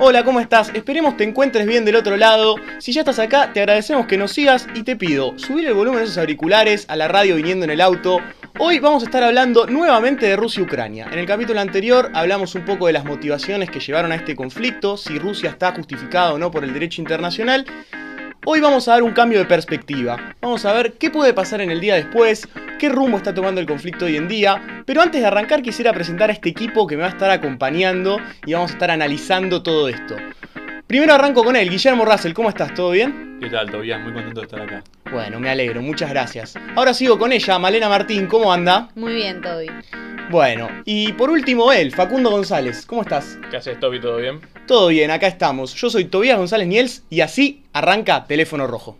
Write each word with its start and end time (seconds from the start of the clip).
Hola, 0.00 0.24
¿cómo 0.24 0.40
estás? 0.40 0.72
Esperemos 0.74 1.16
te 1.16 1.22
encuentres 1.22 1.66
bien 1.66 1.84
del 1.84 1.94
otro 1.94 2.16
lado. 2.16 2.56
Si 2.80 2.92
ya 2.92 3.02
estás 3.02 3.20
acá, 3.20 3.52
te 3.52 3.60
agradecemos 3.60 4.06
que 4.06 4.16
nos 4.16 4.32
sigas 4.32 4.66
y 4.74 4.82
te 4.82 4.96
pido 4.96 5.38
subir 5.38 5.66
el 5.66 5.74
volumen 5.74 6.00
de 6.00 6.06
esos 6.06 6.18
auriculares, 6.18 6.84
a 6.88 6.96
la 6.96 7.06
radio 7.06 7.36
viniendo 7.36 7.64
en 7.64 7.70
el 7.70 7.80
auto. 7.80 8.18
Hoy 8.58 8.80
vamos 8.80 9.04
a 9.04 9.06
estar 9.06 9.22
hablando 9.22 9.68
nuevamente 9.68 10.26
de 10.26 10.34
Rusia 10.34 10.60
y 10.60 10.64
Ucrania. 10.64 11.06
En 11.12 11.20
el 11.20 11.26
capítulo 11.26 11.60
anterior 11.60 12.10
hablamos 12.12 12.56
un 12.56 12.64
poco 12.64 12.88
de 12.88 12.92
las 12.92 13.04
motivaciones 13.04 13.70
que 13.70 13.78
llevaron 13.78 14.10
a 14.10 14.16
este 14.16 14.34
conflicto, 14.34 14.96
si 14.96 15.16
Rusia 15.20 15.50
está 15.50 15.72
justificada 15.72 16.34
o 16.34 16.38
no 16.38 16.50
por 16.50 16.64
el 16.64 16.72
derecho 16.72 17.00
internacional. 17.00 17.64
Hoy 18.46 18.60
vamos 18.60 18.86
a 18.88 18.92
dar 18.92 19.02
un 19.02 19.12
cambio 19.12 19.38
de 19.38 19.46
perspectiva. 19.46 20.34
Vamos 20.42 20.66
a 20.66 20.72
ver 20.74 20.92
qué 20.98 21.10
puede 21.10 21.32
pasar 21.32 21.62
en 21.62 21.70
el 21.70 21.80
día 21.80 21.94
después, 21.94 22.46
qué 22.78 22.90
rumbo 22.90 23.16
está 23.16 23.32
tomando 23.32 23.58
el 23.58 23.66
conflicto 23.66 24.04
hoy 24.04 24.18
en 24.18 24.28
día. 24.28 24.82
Pero 24.84 25.00
antes 25.00 25.22
de 25.22 25.26
arrancar 25.26 25.62
quisiera 25.62 25.94
presentar 25.94 26.28
a 26.28 26.34
este 26.34 26.50
equipo 26.50 26.86
que 26.86 26.94
me 26.94 27.02
va 27.02 27.08
a 27.08 27.12
estar 27.12 27.30
acompañando 27.30 28.18
y 28.44 28.52
vamos 28.52 28.72
a 28.72 28.74
estar 28.74 28.90
analizando 28.90 29.62
todo 29.62 29.88
esto. 29.88 30.16
Primero 30.86 31.14
arranco 31.14 31.42
con 31.42 31.56
él, 31.56 31.70
Guillermo 31.70 32.04
Russell, 32.04 32.34
¿cómo 32.34 32.50
estás? 32.50 32.74
¿Todo 32.74 32.90
bien? 32.90 33.38
¿Qué 33.40 33.48
tal, 33.48 33.70
Tobias? 33.70 34.02
Muy 34.02 34.12
contento 34.12 34.40
de 34.40 34.46
estar 34.46 34.60
acá. 34.60 34.84
Bueno, 35.10 35.40
me 35.40 35.48
alegro, 35.48 35.80
muchas 35.80 36.10
gracias. 36.10 36.54
Ahora 36.76 36.92
sigo 36.92 37.18
con 37.18 37.32
ella, 37.32 37.58
Malena 37.58 37.88
Martín, 37.88 38.26
¿cómo 38.26 38.52
anda? 38.52 38.90
Muy 38.94 39.14
bien, 39.14 39.40
Toby. 39.40 39.70
Bueno, 40.30 40.68
y 40.84 41.12
por 41.14 41.30
último 41.30 41.72
él, 41.72 41.92
Facundo 41.92 42.30
González, 42.30 42.84
¿cómo 42.84 43.00
estás? 43.00 43.38
¿Qué 43.50 43.56
haces, 43.56 43.80
Toby? 43.80 44.00
¿Todo 44.00 44.18
bien? 44.18 44.40
Todo 44.66 44.88
bien, 44.88 45.10
acá 45.10 45.26
estamos. 45.26 45.74
Yo 45.74 45.90
soy 45.90 46.06
Tobías 46.06 46.38
González 46.38 46.66
Niels 46.66 47.02
y 47.10 47.20
así 47.20 47.64
arranca 47.74 48.24
Teléfono 48.26 48.66
Rojo. 48.66 48.96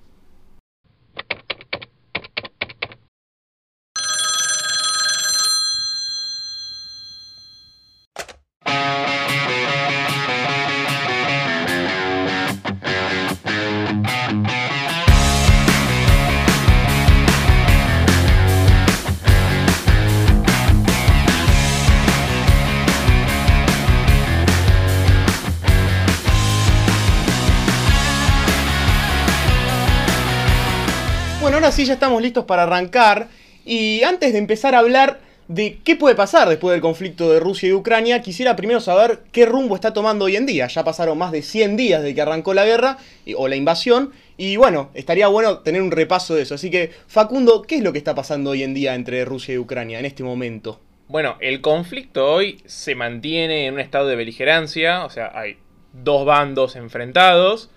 Estamos 32.05 32.21
listos 32.21 32.45
para 32.45 32.65
arrancar. 32.65 33.29
Y 33.65 34.03
antes 34.03 34.35
de 34.35 34.39
empezar 34.39 34.75
a 34.75 34.81
hablar 34.81 35.21
de 35.49 35.79
qué 35.85 35.97
puede 35.97 36.15
pasar 36.15 36.51
después 36.51 36.73
del 36.73 36.83
conflicto 36.83 37.33
de 37.33 37.41
Rusia 37.41 37.71
y 37.71 37.73
Ucrania, 37.73 38.21
quisiera 38.21 38.57
primero 38.57 38.79
saber 38.79 39.21
qué 39.33 39.47
rumbo 39.47 39.75
está 39.75 39.95
tomando 39.95 40.27
hoy 40.27 40.37
en 40.37 40.45
día. 40.45 40.67
Ya 40.67 40.85
pasaron 40.85 41.17
más 41.17 41.33
de 41.33 41.41
100 41.41 41.79
días 41.79 42.03
desde 42.03 42.15
que 42.15 42.21
arrancó 42.21 42.53
la 42.53 42.67
guerra 42.67 42.99
o 43.39 43.49
la 43.49 43.57
invasión. 43.57 44.13
Y 44.37 44.59
bueno, 44.59 44.91
estaría 44.93 45.29
bueno 45.29 45.61
tener 45.61 45.81
un 45.81 45.93
repaso 45.93 46.35
de 46.35 46.43
eso. 46.43 46.57
Así 46.57 46.71
que, 46.71 46.91
Facundo, 47.07 47.63
¿qué 47.63 47.77
es 47.77 47.83
lo 47.83 47.93
que 47.93 47.99
está 47.99 48.15
pasando 48.15 48.51
hoy 48.51 48.65
en 48.65 48.75
día 48.75 48.95
entre 48.95 49.25
Rusia 49.25 49.55
y 49.55 49.59
Ucrania 49.59 49.99
en 49.99 50.05
este 50.05 50.25
momento? 50.25 50.81
Bueno, 51.09 51.39
el 51.41 51.63
conflicto 51.63 52.31
hoy 52.31 52.61
se 52.67 52.95
mantiene 52.95 53.65
en 53.65 53.75
un 53.75 53.81
estado 53.81 54.09
de 54.09 54.17
beligerancia, 54.17 55.07
o 55.07 55.11
sea, 55.11 55.33
hay 55.33 55.57
dos 55.95 56.27
bandos 56.27 56.77
enfrentados. 56.77 57.71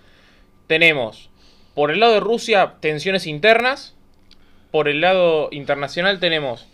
Tenemos, 0.66 1.30
por 1.74 1.90
el 1.90 2.00
lado 2.00 2.12
de 2.12 2.20
Rusia, 2.20 2.74
tensiones 2.80 3.26
internas. 3.26 3.94
Por 4.78 4.86
el 4.86 5.00
lado 5.00 5.48
internacional 5.50 6.20
tenemos 6.20 6.64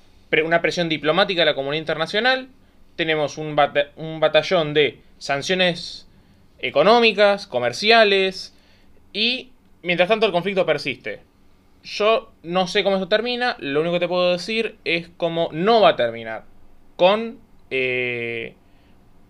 una 0.44 0.60
presión 0.60 0.90
diplomática 0.90 1.40
de 1.40 1.46
la 1.46 1.54
comunidad 1.54 1.80
internacional. 1.80 2.48
Tenemos 2.96 3.38
un, 3.38 3.56
bata- 3.56 3.92
un 3.96 4.20
batallón 4.20 4.74
de 4.74 5.00
sanciones 5.16 6.06
económicas, 6.58 7.46
comerciales. 7.46 8.54
Y 9.14 9.52
mientras 9.80 10.10
tanto 10.10 10.26
el 10.26 10.32
conflicto 10.32 10.66
persiste. 10.66 11.22
Yo 11.82 12.30
no 12.42 12.66
sé 12.66 12.84
cómo 12.84 12.96
esto 12.96 13.08
termina, 13.08 13.56
lo 13.58 13.80
único 13.80 13.94
que 13.94 14.00
te 14.00 14.08
puedo 14.08 14.32
decir 14.32 14.76
es 14.84 15.08
cómo 15.16 15.48
no 15.52 15.80
va 15.80 15.88
a 15.88 15.96
terminar. 15.96 16.44
Con, 16.96 17.38
eh, 17.70 18.54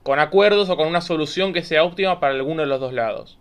con 0.02 0.18
acuerdos 0.18 0.68
o 0.68 0.76
con 0.76 0.88
una 0.88 1.00
solución 1.00 1.52
que 1.52 1.62
sea 1.62 1.84
óptima 1.84 2.18
para 2.18 2.34
alguno 2.34 2.62
de 2.62 2.68
los 2.68 2.80
dos 2.80 2.92
lados. 2.92 3.38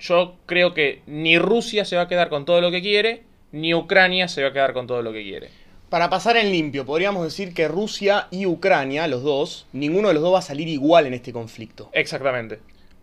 Yo 0.00 0.34
creo 0.46 0.74
que 0.74 1.02
ni 1.06 1.38
Rusia 1.38 1.84
se 1.84 1.94
va 1.94 2.02
a 2.02 2.08
quedar 2.08 2.30
con 2.30 2.44
todo 2.44 2.60
lo 2.60 2.72
que 2.72 2.82
quiere, 2.82 3.30
ni 3.52 3.74
Ucrania 3.74 4.28
se 4.28 4.42
va 4.42 4.48
a 4.48 4.52
quedar 4.52 4.72
con 4.72 4.86
todo 4.86 5.02
lo 5.02 5.12
que 5.12 5.22
quiere. 5.22 5.50
Para 5.88 6.08
pasar 6.08 6.38
en 6.38 6.50
limpio, 6.50 6.86
podríamos 6.86 7.22
decir 7.22 7.52
que 7.52 7.68
Rusia 7.68 8.26
y 8.30 8.46
Ucrania, 8.46 9.06
los 9.06 9.22
dos, 9.22 9.66
ninguno 9.72 10.08
de 10.08 10.14
los 10.14 10.22
dos 10.22 10.34
va 10.34 10.38
a 10.38 10.42
salir 10.42 10.66
igual 10.68 11.06
en 11.06 11.12
este 11.12 11.34
conflicto. 11.34 11.90
Exactamente. 11.92 12.60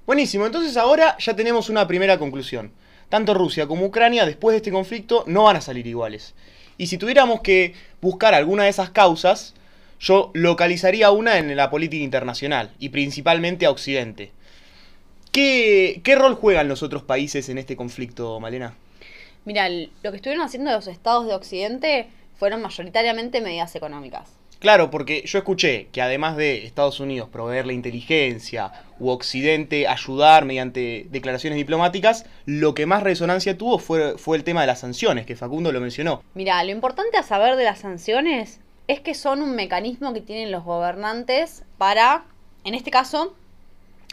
Buenísimo, 0.07 0.47
entonces 0.47 0.75
ahora 0.75 1.15
ya 1.19 1.35
tenemos 1.35 1.69
una 1.69 1.87
primera 1.87 2.17
conclusión. 2.17 2.71
Tanto 3.09 3.35
Rusia 3.35 3.67
como 3.67 3.85
Ucrania 3.85 4.25
después 4.25 4.53
de 4.53 4.57
este 4.57 4.71
conflicto 4.71 5.23
no 5.27 5.43
van 5.43 5.57
a 5.57 5.61
salir 5.61 5.85
iguales. 5.85 6.33
Y 6.79 6.87
si 6.87 6.97
tuviéramos 6.97 7.41
que 7.41 7.75
buscar 8.01 8.33
alguna 8.33 8.63
de 8.63 8.69
esas 8.69 8.89
causas, 8.89 9.53
yo 9.99 10.31
localizaría 10.33 11.11
una 11.11 11.37
en 11.37 11.55
la 11.55 11.69
política 11.69 12.03
internacional 12.03 12.71
y 12.79 12.89
principalmente 12.89 13.67
a 13.67 13.71
Occidente. 13.71 14.31
¿Qué, 15.31 16.01
qué 16.03 16.15
rol 16.15 16.33
juegan 16.33 16.67
los 16.67 16.81
otros 16.81 17.03
países 17.03 17.49
en 17.49 17.59
este 17.59 17.75
conflicto, 17.75 18.39
Malena? 18.39 18.73
Mira, 19.45 19.69
lo 19.69 20.11
que 20.11 20.17
estuvieron 20.17 20.45
haciendo 20.45 20.71
los 20.71 20.87
estados 20.87 21.25
de 21.25 21.33
Occidente 21.33 22.09
fueron 22.35 22.61
mayoritariamente 22.61 23.41
medidas 23.41 23.75
económicas. 23.75 24.39
Claro, 24.59 24.91
porque 24.91 25.23
yo 25.25 25.39
escuché 25.39 25.87
que 25.93 26.01
además 26.01 26.35
de 26.35 26.65
Estados 26.65 26.99
Unidos 26.99 27.29
proveer 27.29 27.65
la 27.65 27.71
inteligencia 27.71 28.73
u 28.99 29.09
Occidente 29.09 29.87
ayudar 29.87 30.43
mediante 30.43 31.07
declaraciones 31.11 31.55
diplomáticas, 31.55 32.25
lo 32.45 32.73
que 32.73 32.85
más 32.85 33.01
resonancia 33.01 33.57
tuvo 33.57 33.79
fue, 33.79 34.17
fue 34.17 34.35
el 34.35 34.43
tema 34.43 34.61
de 34.61 34.67
las 34.67 34.79
sanciones, 34.79 35.25
que 35.25 35.37
Facundo 35.37 35.71
lo 35.71 35.79
mencionó. 35.79 36.23
Mira, 36.33 36.61
lo 36.65 36.71
importante 36.71 37.17
a 37.17 37.23
saber 37.23 37.55
de 37.55 37.63
las 37.63 37.79
sanciones 37.79 38.59
es 38.89 38.99
que 38.99 39.13
son 39.13 39.41
un 39.41 39.55
mecanismo 39.55 40.13
que 40.13 40.19
tienen 40.19 40.51
los 40.51 40.65
gobernantes 40.65 41.63
para, 41.77 42.25
en 42.65 42.73
este 42.73 42.91
caso, 42.91 43.35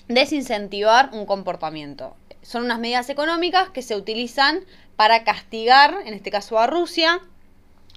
desincentivar 0.06 1.10
un 1.12 1.26
comportamiento. 1.26 2.14
Son 2.42 2.62
unas 2.62 2.78
medidas 2.78 3.10
económicas 3.10 3.70
que 3.70 3.82
se 3.82 3.96
utilizan 3.96 4.60
para 4.96 5.24
castigar, 5.24 6.02
en 6.04 6.14
este 6.14 6.30
caso 6.30 6.58
a 6.58 6.66
Rusia, 6.66 7.20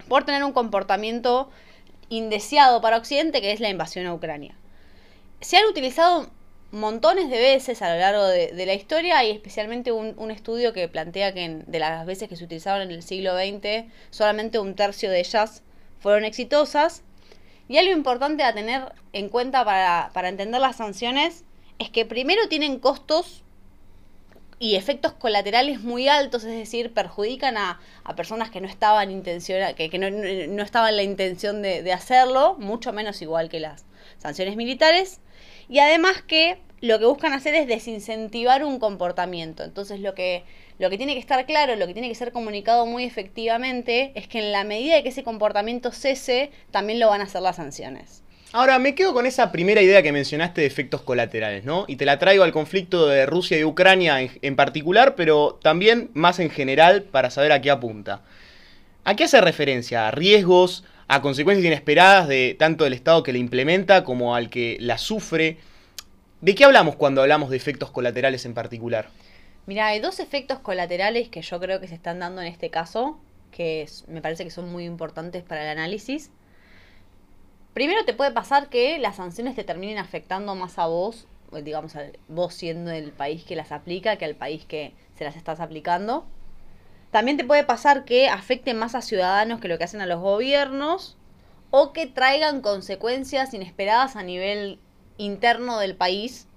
por 0.08 0.26
tener 0.26 0.44
un 0.44 0.54
comportamiento 0.54 1.50
indeseado 2.10 2.82
para 2.82 2.98
Occidente, 2.98 3.42
que 3.42 3.52
es 3.52 3.60
la 3.60 3.70
invasión 3.70 4.06
a 4.06 4.14
Ucrania. 4.14 4.56
Se 5.42 5.58
han 5.58 5.66
utilizado 5.66 6.30
montones 6.72 7.30
de 7.30 7.40
veces 7.40 7.82
a 7.82 7.94
lo 7.94 8.00
largo 8.00 8.26
de, 8.28 8.66
la 8.66 8.74
historia 8.74 9.24
y 9.24 9.32
especialmente 9.32 9.92
un, 9.92 10.32
estudio 10.32 10.74
que 10.74 10.88
plantea 10.88 11.34
que 11.34 11.64
de 11.66 11.80
las 11.80 12.06
veces 12.06 12.30
que 12.30 12.36
se 12.36 12.44
utilizaron 12.44 12.82
en 12.82 12.92
el 12.92 13.04
siglo 13.04 13.36
XX, 13.36 13.92
solamente 14.12 14.60
un 14.60 14.76
tercio 14.76 15.10
de 15.10 15.20
ellas 15.20 15.64
fueron 16.00 16.26
exitosas. 16.26 17.04
Y 17.68 17.78
algo 17.78 17.92
importante 17.92 18.44
a 18.44 18.54
tener 18.54 18.94
en 19.14 19.30
cuenta 19.30 19.64
para 19.64 20.30
entender 20.30 20.60
las 20.60 20.78
sanciones 20.78 21.44
es 21.78 21.90
que 21.90 22.06
primero 22.06 22.48
tienen 22.50 22.80
costos 22.80 23.44
y 24.60 24.76
efectos 24.76 25.14
colaterales 25.14 25.82
muy 25.82 26.10
altos, 26.10 26.44
es 26.44 26.56
decir, 26.56 26.94
perjudican 26.94 27.58
a, 27.58 27.80
a 28.04 28.16
personas 28.16 28.52
que 28.52 28.60
no 28.60 28.68
estaban 28.68 29.10
intenciona, 29.10 29.74
que, 29.74 29.90
que 29.90 29.98
no, 29.98 30.10
no, 30.10 30.64
estaban 30.64 30.96
la 30.98 31.04
intención 31.04 31.62
de, 31.62 31.82
de 31.82 31.94
hacerlo, 31.94 32.56
mucho 32.60 32.92
menos 32.92 33.22
igual 33.22 33.50
que 33.50 33.62
las 33.62 33.86
sanciones 34.18 34.58
militares. 34.58 35.22
Y 35.70 35.80
además 35.80 36.22
que 36.22 36.60
lo 36.82 37.00
que 37.00 37.06
buscan 37.06 37.34
hacer 37.34 37.56
es 37.56 37.68
desincentivar 37.68 38.64
un 38.64 38.80
comportamiento. 38.80 39.64
Entonces 39.64 40.00
lo 40.00 40.14
que, 40.14 40.44
lo 40.78 40.90
que 40.90 40.98
tiene 40.98 41.14
que 41.14 41.20
estar 41.20 41.46
claro, 41.46 41.76
lo 41.76 41.88
que 41.88 41.94
tiene 41.94 42.10
que 42.10 42.16
ser 42.16 42.32
comunicado 42.32 42.86
muy 42.86 43.04
efectivamente, 43.04 44.12
es 44.16 44.28
que 44.28 44.40
en 44.40 44.52
la 44.52 44.64
medida 44.64 44.96
de 44.96 45.04
que 45.04 45.10
ese 45.10 45.24
comportamiento 45.24 45.92
cese, 45.92 46.52
también 46.72 47.00
lo 47.00 47.08
van 47.08 47.22
a 47.22 47.26
hacer 47.26 47.42
las 47.42 47.58
sanciones. 47.58 48.24
Ahora, 48.52 48.80
me 48.80 48.96
quedo 48.96 49.14
con 49.14 49.28
esa 49.28 49.52
primera 49.52 49.80
idea 49.80 50.02
que 50.02 50.12
mencionaste 50.12 50.62
de 50.62 50.68
efectos 50.68 51.04
colaterales, 51.04 51.66
¿no? 51.66 51.86
Y 51.88 51.98
te 51.98 52.06
la 52.06 52.18
traigo 52.18 52.44
al 52.44 52.52
conflicto 52.52 53.06
de 53.06 53.28
Rusia 53.28 53.60
y 53.60 53.64
Ucrania 53.64 54.18
en, 54.20 54.56
particular, 54.56 55.14
pero 55.14 55.60
también 55.62 56.10
más 56.16 56.40
en 56.40 56.50
general 56.50 57.04
para 57.04 57.30
saber 57.30 57.52
a 57.52 57.62
qué 57.62 57.70
apunta. 57.70 58.24
¿A 59.04 59.16
qué 59.16 59.26
hace 59.26 59.40
referencia? 59.40 60.08
¿A 60.08 60.12
riesgos? 60.12 60.84
¿A 61.08 61.22
consecuencias 61.22 61.64
inesperadas 61.64 62.28
de 62.28 62.56
tanto 62.58 62.86
del 62.86 62.94
Estado 62.94 63.22
que 63.22 63.34
la 63.34 63.38
implementa 63.38 64.04
como 64.04 64.34
al 64.34 64.50
que 64.50 64.78
la 64.80 64.98
sufre? 64.98 65.58
¿De 66.42 66.56
qué 66.56 66.66
hablamos 66.66 66.96
cuando 66.96 67.22
hablamos 67.22 67.52
de 67.52 67.58
efectos 67.58 67.92
colaterales 67.92 68.46
en 68.46 68.56
particular? 68.56 69.10
Mira, 69.68 69.88
hay 69.88 70.00
dos 70.00 70.20
efectos 70.20 70.58
colaterales 70.58 71.30
que 71.30 71.44
yo 71.44 71.60
creo 71.60 71.80
que 71.80 71.88
se 71.88 71.94
están 71.94 72.18
dando 72.18 72.42
en 72.42 72.48
este 72.48 72.72
caso, 72.72 73.20
que 73.52 73.88
me 74.08 74.24
parece 74.24 74.44
que 74.44 74.50
son 74.50 74.72
muy 74.72 74.86
importantes 74.86 75.44
para 75.44 75.62
el 75.62 75.70
análisis. 75.70 76.32
Primero 77.74 78.04
te 78.04 78.14
puede 78.14 78.32
pasar 78.32 78.70
que 78.70 78.98
las 79.00 79.18
sanciones 79.18 79.56
te 79.56 79.64
terminen 79.64 80.00
afectando 80.00 80.56
más 80.56 80.80
a 80.80 80.88
vos, 80.88 81.28
o 81.52 81.62
digamos, 81.62 81.96
a 81.96 82.08
vos 82.28 82.54
siendo 82.54 82.92
el 82.92 83.12
país 83.12 83.44
que 83.44 83.56
las 83.56 83.72
aplica 83.72 84.18
que 84.18 84.26
al 84.26 84.36
país 84.36 84.66
que 84.66 84.94
se 85.16 85.24
las 85.24 85.36
estás 85.36 85.60
aplicando. 85.60 86.26
También 87.12 87.38
te 87.38 87.46
puede 87.46 87.64
pasar 87.64 88.06
que 88.06 88.28
afecten 88.28 88.78
más 88.78 88.96
a 88.96 89.02
ciudadanos 89.02 89.60
que 89.60 89.68
lo 89.68 89.78
que 89.78 89.86
hacen 89.86 90.02
a 90.02 90.06
los 90.06 90.20
gobiernos 90.20 91.18
o 91.72 91.94
que 91.94 92.06
traigan 92.06 92.62
consecuencias 92.62 93.54
inesperadas 93.54 94.16
a 94.16 94.24
nivel 94.24 94.80
interno 95.18 95.80
del 95.80 95.96
país 95.96 96.49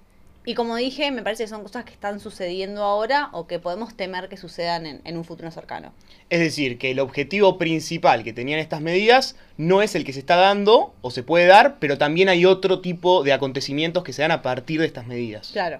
Y 0.45 0.55
como 0.55 0.75
dije, 0.75 1.09
me 1.11 1.21
parece 1.21 1.43
que 1.43 1.49
son 1.49 1.63
cosas 1.63 1.85
que 1.85 1.91
están 1.91 2.19
sucediendo 2.19 2.83
ahora 2.83 3.29
o 3.31 3.47
que 3.47 3.59
podemos 3.59 3.95
temer 3.95 4.27
que 4.27 4.35
sucedan 4.35 4.85
en, 4.85 5.01
en 5.05 5.17
un 5.17 5.23
futuro 5.23 5.49
cercano. 5.51 5.93
Es 6.29 6.39
decir, 6.41 6.77
que 6.77 6.91
el 6.91 6.99
objetivo 6.99 7.57
principal 7.57 8.23
que 8.23 8.33
tenían 8.33 8.59
estas 8.59 8.81
medidas 8.81 9.35
no 9.57 9.81
es 9.81 9.95
el 9.95 10.03
que 10.03 10.11
se 10.11 10.19
está 10.19 10.35
dando 10.35 10.93
o 11.01 11.11
se 11.11 11.23
puede 11.23 11.45
dar, 11.45 11.77
pero 11.79 11.97
también 11.97 12.27
hay 12.27 12.45
otro 12.45 12.81
tipo 12.81 13.23
de 13.23 13.31
acontecimientos 13.31 14.03
que 14.03 14.11
se 14.11 14.21
dan 14.21 14.31
a 14.31 14.41
partir 14.41 14.81
de 14.81 14.87
estas 14.87 15.07
medidas. 15.07 15.49
Claro. 15.53 15.79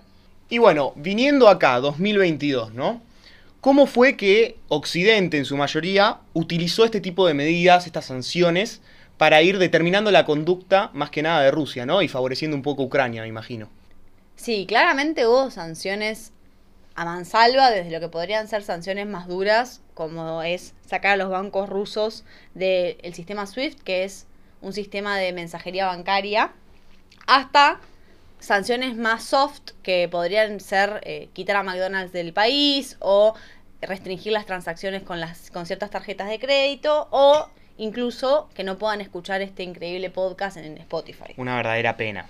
Y 0.49 0.59
bueno, 0.59 0.93
viniendo 0.95 1.49
acá, 1.49 1.79
2022, 1.79 2.73
¿no? 2.73 3.01
¿Cómo 3.59 3.85
fue 3.85 4.17
que 4.17 4.57
Occidente, 4.67 5.37
en 5.37 5.45
su 5.45 5.57
mayoría, 5.57 6.17
utilizó 6.33 6.85
este 6.85 7.01
tipo 7.01 7.25
de 7.25 7.33
medidas, 7.33 7.85
estas 7.85 8.05
sanciones, 8.05 8.81
para 9.17 9.41
ir 9.41 9.57
determinando 9.57 10.11
la 10.11 10.25
conducta 10.25 10.89
más 10.93 11.09
que 11.09 11.21
nada 11.21 11.41
de 11.41 11.51
Rusia, 11.51 11.85
¿no? 11.85 12.01
Y 12.01 12.07
favoreciendo 12.07 12.57
un 12.57 12.63
poco 12.63 12.83
a 12.83 12.85
Ucrania, 12.85 13.21
me 13.21 13.27
imagino. 13.27 13.69
Sí, 14.43 14.65
claramente 14.67 15.25
hubo 15.25 15.51
sanciones 15.51 16.33
a 16.95 17.05
mansalva, 17.05 17.71
desde 17.71 17.91
lo 17.91 18.01
que 18.01 18.09
podrían 18.09 18.49
ser 18.49 18.61
sanciones 18.61 19.07
más 19.07 19.29
duras, 19.29 19.79
como 19.93 20.43
es 20.43 20.73
sacar 20.85 21.13
a 21.13 21.15
los 21.15 21.29
bancos 21.29 21.69
rusos 21.69 22.25
del 22.53 23.13
sistema 23.13 23.47
SWIFT, 23.47 23.79
que 23.83 24.03
es 24.03 24.27
un 24.59 24.73
sistema 24.73 25.17
de 25.17 25.31
mensajería 25.31 25.85
bancaria, 25.85 26.51
hasta 27.25 27.79
sanciones 28.39 28.97
más 28.97 29.23
soft, 29.23 29.61
que 29.81 30.09
podrían 30.09 30.59
ser 30.59 30.99
eh, 31.05 31.29
quitar 31.31 31.55
a 31.55 31.63
McDonald's 31.63 32.11
del 32.11 32.33
país 32.33 32.97
o 32.99 33.35
restringir 33.79 34.33
las 34.33 34.45
transacciones 34.45 35.03
con, 35.03 35.21
las, 35.21 35.51
con 35.51 35.65
ciertas 35.65 35.89
tarjetas 35.89 36.27
de 36.27 36.39
crédito 36.39 37.07
o 37.11 37.47
incluso 37.77 38.49
que 38.53 38.65
no 38.65 38.77
puedan 38.77 38.99
escuchar 38.99 39.41
este 39.41 39.63
increíble 39.63 40.09
podcast 40.09 40.57
en 40.57 40.77
Spotify. 40.79 41.33
Una 41.37 41.55
verdadera 41.55 41.95
pena. 41.95 42.27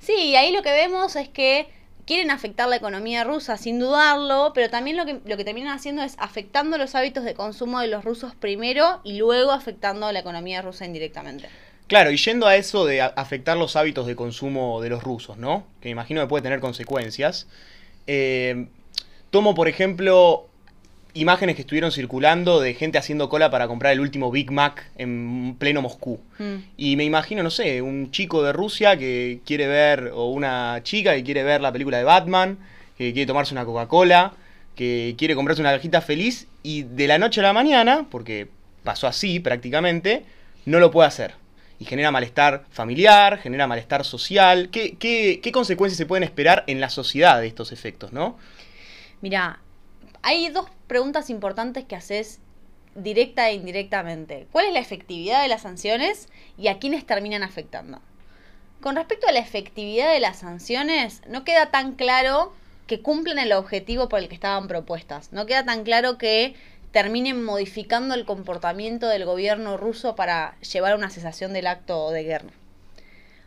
Sí, 0.00 0.34
ahí 0.34 0.52
lo 0.52 0.62
que 0.62 0.72
vemos 0.72 1.14
es 1.16 1.28
que 1.28 1.68
quieren 2.06 2.30
afectar 2.30 2.68
la 2.68 2.76
economía 2.76 3.22
rusa, 3.22 3.56
sin 3.56 3.78
dudarlo, 3.78 4.52
pero 4.54 4.68
también 4.68 4.96
lo 4.96 5.06
que, 5.06 5.20
lo 5.24 5.36
que 5.36 5.44
terminan 5.44 5.76
haciendo 5.76 6.02
es 6.02 6.16
afectando 6.18 6.76
los 6.76 6.94
hábitos 6.94 7.22
de 7.22 7.34
consumo 7.34 7.80
de 7.80 7.86
los 7.86 8.04
rusos 8.04 8.34
primero 8.34 9.00
y 9.04 9.18
luego 9.18 9.52
afectando 9.52 10.10
la 10.10 10.18
economía 10.18 10.60
rusa 10.62 10.86
indirectamente. 10.86 11.48
Claro, 11.86 12.10
y 12.10 12.16
yendo 12.16 12.46
a 12.46 12.56
eso 12.56 12.84
de 12.84 13.00
afectar 13.00 13.56
los 13.56 13.76
hábitos 13.76 14.06
de 14.06 14.16
consumo 14.16 14.80
de 14.80 14.90
los 14.90 15.02
rusos, 15.02 15.36
¿no? 15.38 15.66
Que 15.80 15.88
imagino 15.88 16.20
que 16.20 16.28
puede 16.28 16.42
tener 16.42 16.60
consecuencias. 16.60 17.48
Eh, 18.06 18.66
tomo, 19.30 19.54
por 19.54 19.68
ejemplo, 19.68 20.49
imágenes 21.14 21.56
que 21.56 21.62
estuvieron 21.62 21.92
circulando 21.92 22.60
de 22.60 22.74
gente 22.74 22.98
haciendo 22.98 23.28
cola 23.28 23.50
para 23.50 23.66
comprar 23.68 23.92
el 23.92 24.00
último 24.00 24.30
Big 24.30 24.50
Mac 24.50 24.90
en 24.96 25.56
pleno 25.58 25.82
Moscú. 25.82 26.20
Mm. 26.38 26.54
Y 26.76 26.96
me 26.96 27.04
imagino, 27.04 27.42
no 27.42 27.50
sé, 27.50 27.82
un 27.82 28.10
chico 28.10 28.42
de 28.42 28.52
Rusia 28.52 28.96
que 28.96 29.40
quiere 29.44 29.66
ver, 29.66 30.10
o 30.14 30.30
una 30.30 30.80
chica 30.82 31.14
que 31.14 31.24
quiere 31.24 31.42
ver 31.42 31.60
la 31.60 31.72
película 31.72 31.98
de 31.98 32.04
Batman, 32.04 32.58
que 32.96 33.12
quiere 33.12 33.26
tomarse 33.26 33.54
una 33.54 33.64
Coca-Cola, 33.64 34.34
que 34.74 35.14
quiere 35.18 35.34
comprarse 35.34 35.62
una 35.62 35.72
cajita 35.72 36.00
feliz 36.00 36.46
y 36.62 36.82
de 36.82 37.06
la 37.06 37.18
noche 37.18 37.40
a 37.40 37.44
la 37.44 37.52
mañana, 37.52 38.06
porque 38.10 38.48
pasó 38.84 39.06
así 39.06 39.40
prácticamente, 39.40 40.24
no 40.64 40.78
lo 40.78 40.90
puede 40.90 41.08
hacer. 41.08 41.34
Y 41.78 41.86
genera 41.86 42.10
malestar 42.10 42.64
familiar, 42.70 43.38
genera 43.38 43.66
malestar 43.66 44.04
social. 44.04 44.68
¿Qué, 44.70 44.96
qué, 44.98 45.40
qué 45.42 45.52
consecuencias 45.52 45.96
se 45.96 46.04
pueden 46.06 46.24
esperar 46.24 46.64
en 46.66 46.78
la 46.80 46.90
sociedad 46.90 47.40
de 47.40 47.46
estos 47.46 47.72
efectos, 47.72 48.12
no? 48.12 48.38
Mira, 49.22 49.60
hay 50.22 50.48
dos 50.50 50.66
preguntas 50.90 51.30
importantes 51.30 51.84
que 51.84 51.94
haces 51.94 52.40
directa 52.96 53.48
e 53.48 53.54
indirectamente. 53.54 54.48
¿Cuál 54.50 54.66
es 54.66 54.72
la 54.72 54.80
efectividad 54.80 55.40
de 55.40 55.46
las 55.46 55.62
sanciones 55.62 56.28
y 56.58 56.66
a 56.66 56.80
quiénes 56.80 57.06
terminan 57.06 57.44
afectando? 57.44 58.00
Con 58.80 58.96
respecto 58.96 59.28
a 59.28 59.32
la 59.32 59.38
efectividad 59.38 60.12
de 60.12 60.18
las 60.18 60.40
sanciones, 60.40 61.22
no 61.28 61.44
queda 61.44 61.70
tan 61.70 61.92
claro 61.92 62.52
que 62.88 63.02
cumplen 63.02 63.38
el 63.38 63.52
objetivo 63.52 64.08
por 64.08 64.18
el 64.18 64.26
que 64.26 64.34
estaban 64.34 64.66
propuestas. 64.66 65.32
No 65.32 65.46
queda 65.46 65.64
tan 65.64 65.84
claro 65.84 66.18
que 66.18 66.56
terminen 66.90 67.44
modificando 67.44 68.16
el 68.16 68.24
comportamiento 68.24 69.06
del 69.06 69.24
gobierno 69.24 69.76
ruso 69.76 70.16
para 70.16 70.58
llevar 70.58 70.94
a 70.94 70.96
una 70.96 71.10
cesación 71.10 71.52
del 71.52 71.68
acto 71.68 72.10
de 72.10 72.24
guerra. 72.24 72.50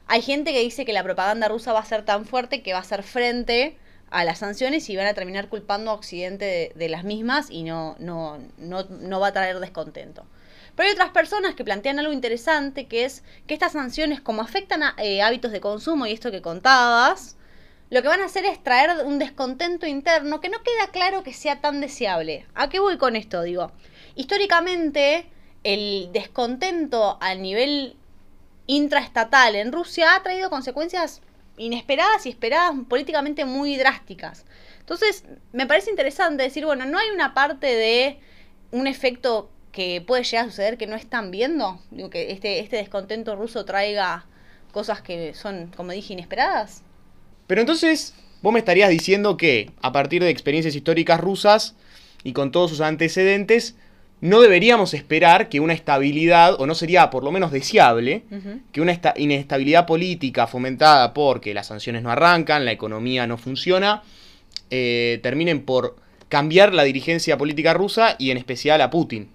Hay 0.07 0.21
gente 0.21 0.53
que 0.53 0.61
dice 0.61 0.85
que 0.85 0.93
la 0.93 1.03
propaganda 1.03 1.49
rusa 1.49 1.73
va 1.73 1.81
a 1.81 1.85
ser 1.85 2.05
tan 2.05 2.25
fuerte 2.25 2.61
que 2.61 2.71
va 2.71 2.79
a 2.79 2.85
ser 2.85 3.03
frente 3.03 3.75
a 4.13 4.23
las 4.23 4.39
sanciones 4.39 4.89
y 4.89 4.95
van 4.95 5.07
a 5.07 5.15
terminar 5.15 5.49
culpando 5.49 5.89
a 5.89 5.95
Occidente 5.95 6.71
de, 6.75 6.89
las 6.89 7.03
mismas 7.03 7.49
y 7.49 7.63
no, 7.63 7.95
no, 7.97 8.37
no, 8.57 8.83
no 8.83 9.19
va 9.19 9.27
a 9.27 9.33
traer 9.33 9.59
descontento. 9.59 10.25
Pero 10.75 10.87
hay 10.87 10.93
otras 10.93 11.09
personas 11.09 11.55
que 11.55 11.63
plantean 11.63 11.99
algo 11.99 12.13
interesante, 12.13 12.87
que 12.87 13.05
es 13.05 13.23
que 13.47 13.55
estas 13.55 13.73
sanciones, 13.73 14.21
como 14.21 14.43
afectan 14.43 14.83
a 14.83 14.95
eh, 14.99 15.23
hábitos 15.23 15.51
de 15.51 15.61
consumo 15.61 16.05
y 16.05 16.13
esto 16.13 16.29
que 16.29 16.43
contabas, 16.43 17.37
lo 17.89 18.03
que 18.03 18.07
van 18.07 18.21
a 18.21 18.25
hacer 18.25 18.45
es 18.45 18.61
traer 18.63 19.03
un 19.03 19.17
descontento 19.17 19.87
interno 19.87 20.41
que 20.41 20.49
no 20.49 20.61
queda 20.61 20.91
claro 20.91 21.23
que 21.23 21.33
sea 21.33 21.59
tan 21.59 21.81
deseable. 21.81 22.45
¿A 22.53 22.69
qué 22.69 22.79
voy 22.79 22.97
con 22.97 23.15
esto? 23.15 23.41
Digo, 23.41 23.71
históricamente 24.13 25.25
el 25.63 26.09
descontento 26.13 27.17
a 27.19 27.33
nivel 27.33 27.95
intraestatal 28.67 29.55
en 29.55 29.71
Rusia 29.71 30.15
ha 30.15 30.23
traído 30.23 30.51
consecuencias 30.51 31.21
inesperadas 31.57 32.25
y 32.25 32.29
esperadas 32.29 32.73
políticamente 32.87 33.45
muy 33.45 33.77
drásticas. 33.77 34.45
Entonces, 34.79 35.23
me 35.51 35.65
parece 35.65 35.89
interesante 35.89 36.43
decir, 36.43 36.65
bueno, 36.65 36.85
no 36.85 36.97
hay 36.97 37.09
una 37.09 37.33
parte 37.33 37.67
de 37.67 38.19
un 38.71 38.87
efecto 38.87 39.49
que 39.71 40.01
puede 40.05 40.23
llegar 40.23 40.45
a 40.45 40.49
suceder 40.49 40.77
que 40.77 40.87
no 40.87 40.95
están 40.95 41.31
viendo, 41.31 41.79
Digo, 41.91 42.09
que 42.09 42.31
este, 42.31 42.59
este 42.59 42.77
descontento 42.77 43.35
ruso 43.35 43.65
traiga 43.65 44.25
cosas 44.71 45.01
que 45.01 45.33
son, 45.33 45.71
como 45.75 45.91
dije, 45.91 46.13
inesperadas. 46.13 46.83
Pero 47.47 47.61
entonces, 47.61 48.13
vos 48.41 48.53
me 48.53 48.59
estarías 48.59 48.89
diciendo 48.89 49.37
que, 49.37 49.71
a 49.81 49.91
partir 49.91 50.23
de 50.23 50.29
experiencias 50.29 50.75
históricas 50.75 51.19
rusas 51.19 51.75
y 52.23 52.33
con 52.33 52.51
todos 52.51 52.69
sus 52.71 52.81
antecedentes, 52.81 53.75
no 54.23 54.39
deberíamos 54.39 54.93
esperar 54.93 55.49
que 55.49 55.59
una 55.59 55.73
estabilidad, 55.73 56.55
o 56.57 56.65
no 56.65 56.75
sería 56.75 57.09
por 57.09 57.25
lo 57.25 57.31
menos 57.33 57.51
deseable, 57.51 58.23
que 58.71 58.79
una 58.79 58.93
esta- 58.93 59.13
inestabilidad 59.17 59.85
política 59.85 60.47
fomentada 60.47 61.13
porque 61.13 61.53
las 61.53 61.67
sanciones 61.67 62.03
no 62.03 62.09
arrancan, 62.09 62.63
la 62.63 62.71
economía 62.71 63.27
no 63.27 63.37
funciona, 63.37 64.01
eh, 64.69 65.19
terminen 65.21 65.65
por 65.65 65.97
cambiar 66.29 66.73
la 66.73 66.83
dirigencia 66.83 67.37
política 67.37 67.73
rusa 67.73 68.15
y 68.17 68.31
en 68.31 68.37
especial 68.37 68.79
a 68.79 68.89
Putin. 68.89 69.27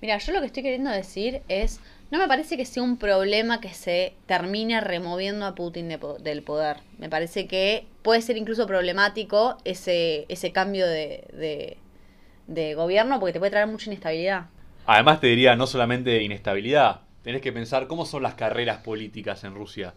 Mira, 0.00 0.16
yo 0.18 0.32
lo 0.32 0.38
que 0.40 0.46
estoy 0.46 0.62
queriendo 0.62 0.90
decir 0.90 1.42
es, 1.48 1.80
no 2.12 2.18
me 2.20 2.28
parece 2.28 2.56
que 2.56 2.64
sea 2.64 2.84
un 2.84 2.98
problema 2.98 3.60
que 3.60 3.70
se 3.74 4.14
termine 4.26 4.80
removiendo 4.80 5.44
a 5.44 5.56
Putin 5.56 5.88
de 5.88 5.98
del 6.20 6.42
poder. 6.42 6.76
Me 6.98 7.08
parece 7.08 7.48
que 7.48 7.84
puede 8.02 8.22
ser 8.22 8.36
incluso 8.36 8.64
problemático 8.68 9.58
ese, 9.64 10.24
ese 10.28 10.52
cambio 10.52 10.86
de, 10.86 11.24
de, 11.32 11.78
de 12.48 12.74
gobierno 12.74 13.20
porque 13.20 13.34
te 13.34 13.38
puede 13.38 13.50
traer 13.50 13.68
mucha 13.68 13.86
inestabilidad. 13.86 14.46
Además 14.86 15.20
te 15.20 15.28
diría 15.28 15.54
no 15.54 15.66
solamente 15.66 16.22
inestabilidad, 16.22 17.02
tenés 17.22 17.42
que 17.42 17.52
pensar 17.52 17.86
cómo 17.86 18.06
son 18.06 18.22
las 18.22 18.34
carreras 18.34 18.78
políticas 18.78 19.44
en 19.44 19.54
Rusia. 19.54 19.94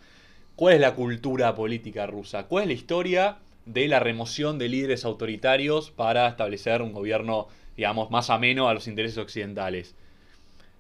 ¿Cuál 0.56 0.76
es 0.76 0.82
la 0.82 0.94
cultura 0.94 1.56
política 1.56 2.06
rusa? 2.06 2.44
¿Cuál 2.44 2.64
es 2.64 2.68
la 2.68 2.74
historia 2.74 3.38
de 3.66 3.88
la 3.88 4.00
remoción 4.00 4.60
de 4.60 4.68
líderes 4.68 5.06
autoritarios 5.06 5.92
para 5.92 6.28
establecer 6.28 6.82
un 6.82 6.92
gobierno, 6.92 7.48
digamos, 7.78 8.12
más 8.12 8.30
ameno 8.30 8.68
a 8.68 8.74
los 8.74 8.88
intereses 8.88 9.18
occidentales? 9.18 9.96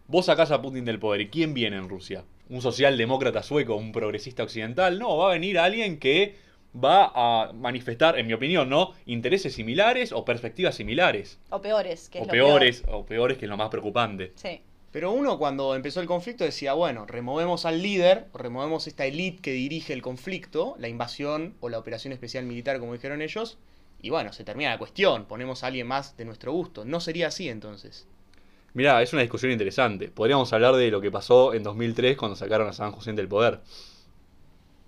Vos 0.07 0.25
sacás 0.25 0.51
a 0.51 0.61
Putin 0.61 0.83
del 0.83 0.99
poder, 0.99 1.21
¿y 1.21 1.29
quién 1.29 1.53
viene 1.53 1.77
en 1.77 1.87
Rusia? 1.87 2.25
¿Un 2.49 2.61
socialdemócrata 2.61 3.43
sueco, 3.43 3.75
un 3.75 3.93
progresista 3.93 4.43
occidental? 4.43 4.99
No, 4.99 5.15
va 5.15 5.29
a 5.29 5.33
venir 5.33 5.57
alguien 5.57 5.99
que 5.99 6.35
va 6.75 7.11
a 7.13 7.53
manifestar, 7.53 8.17
en 8.17 8.27
mi 8.27 8.33
opinión, 8.33 8.69
¿no? 8.69 8.93
Intereses 9.05 9.53
similares 9.53 10.11
o 10.11 10.23
perspectivas 10.23 10.75
similares. 10.75 11.39
O 11.49 11.61
peores, 11.61 12.09
que 12.09 12.19
es 12.19 12.23
o 12.23 12.27
lo 12.27 12.31
peores, 12.31 12.83
o 12.87 13.05
peores 13.05 13.37
que 13.37 13.45
es 13.45 13.49
lo 13.49 13.57
más 13.57 13.69
preocupante. 13.69 14.31
Sí. 14.35 14.61
Pero 14.91 15.11
uno 15.11 15.37
cuando 15.37 15.73
empezó 15.73 16.01
el 16.01 16.07
conflicto 16.07 16.43
decía, 16.43 16.73
bueno, 16.73 17.05
removemos 17.05 17.65
al 17.65 17.81
líder, 17.81 18.27
removemos 18.33 18.87
esta 18.87 19.05
élite 19.05 19.41
que 19.41 19.51
dirige 19.53 19.93
el 19.93 20.01
conflicto, 20.01 20.75
la 20.79 20.89
invasión 20.89 21.55
o 21.61 21.69
la 21.69 21.79
operación 21.79 22.11
especial 22.11 22.45
militar, 22.45 22.79
como 22.79 22.93
dijeron 22.93 23.21
ellos, 23.21 23.57
y 24.01 24.09
bueno, 24.09 24.33
se 24.33 24.43
termina 24.43 24.71
la 24.71 24.77
cuestión, 24.77 25.25
ponemos 25.25 25.63
a 25.63 25.67
alguien 25.67 25.87
más 25.87 26.17
de 26.17 26.25
nuestro 26.25 26.51
gusto. 26.51 26.83
No 26.83 26.99
sería 26.99 27.27
así 27.27 27.47
entonces. 27.47 28.05
Mirá, 28.73 29.01
es 29.01 29.13
una 29.13 29.21
discusión 29.21 29.51
interesante. 29.51 30.09
Podríamos 30.09 30.51
hablar 30.51 30.75
de 30.75 30.91
lo 30.91 30.99
que 31.01 31.11
pasó 31.11 31.53
en 31.53 31.63
2003 31.63 32.17
cuando 32.17 32.35
sacaron 32.35 32.67
a 32.67 32.73
San 32.73 32.91
José 32.91 33.13
del 33.13 33.27
poder. 33.27 33.59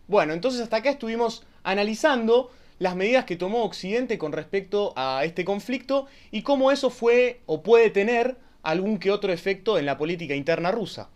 Bueno, 0.07 0.33
entonces 0.33 0.61
hasta 0.61 0.77
acá 0.77 0.89
estuvimos 0.89 1.43
analizando 1.63 2.51
las 2.79 2.95
medidas 2.95 3.25
que 3.25 3.37
tomó 3.37 3.63
Occidente 3.63 4.17
con 4.17 4.31
respecto 4.31 4.93
a 4.95 5.23
este 5.23 5.45
conflicto 5.45 6.07
y 6.31 6.41
cómo 6.41 6.71
eso 6.71 6.89
fue 6.89 7.39
o 7.45 7.63
puede 7.63 7.89
tener 7.89 8.37
algún 8.63 8.97
que 8.97 9.11
otro 9.11 9.31
efecto 9.31 9.77
en 9.77 9.85
la 9.85 9.97
política 9.97 10.35
interna 10.35 10.71
rusa. 10.71 11.09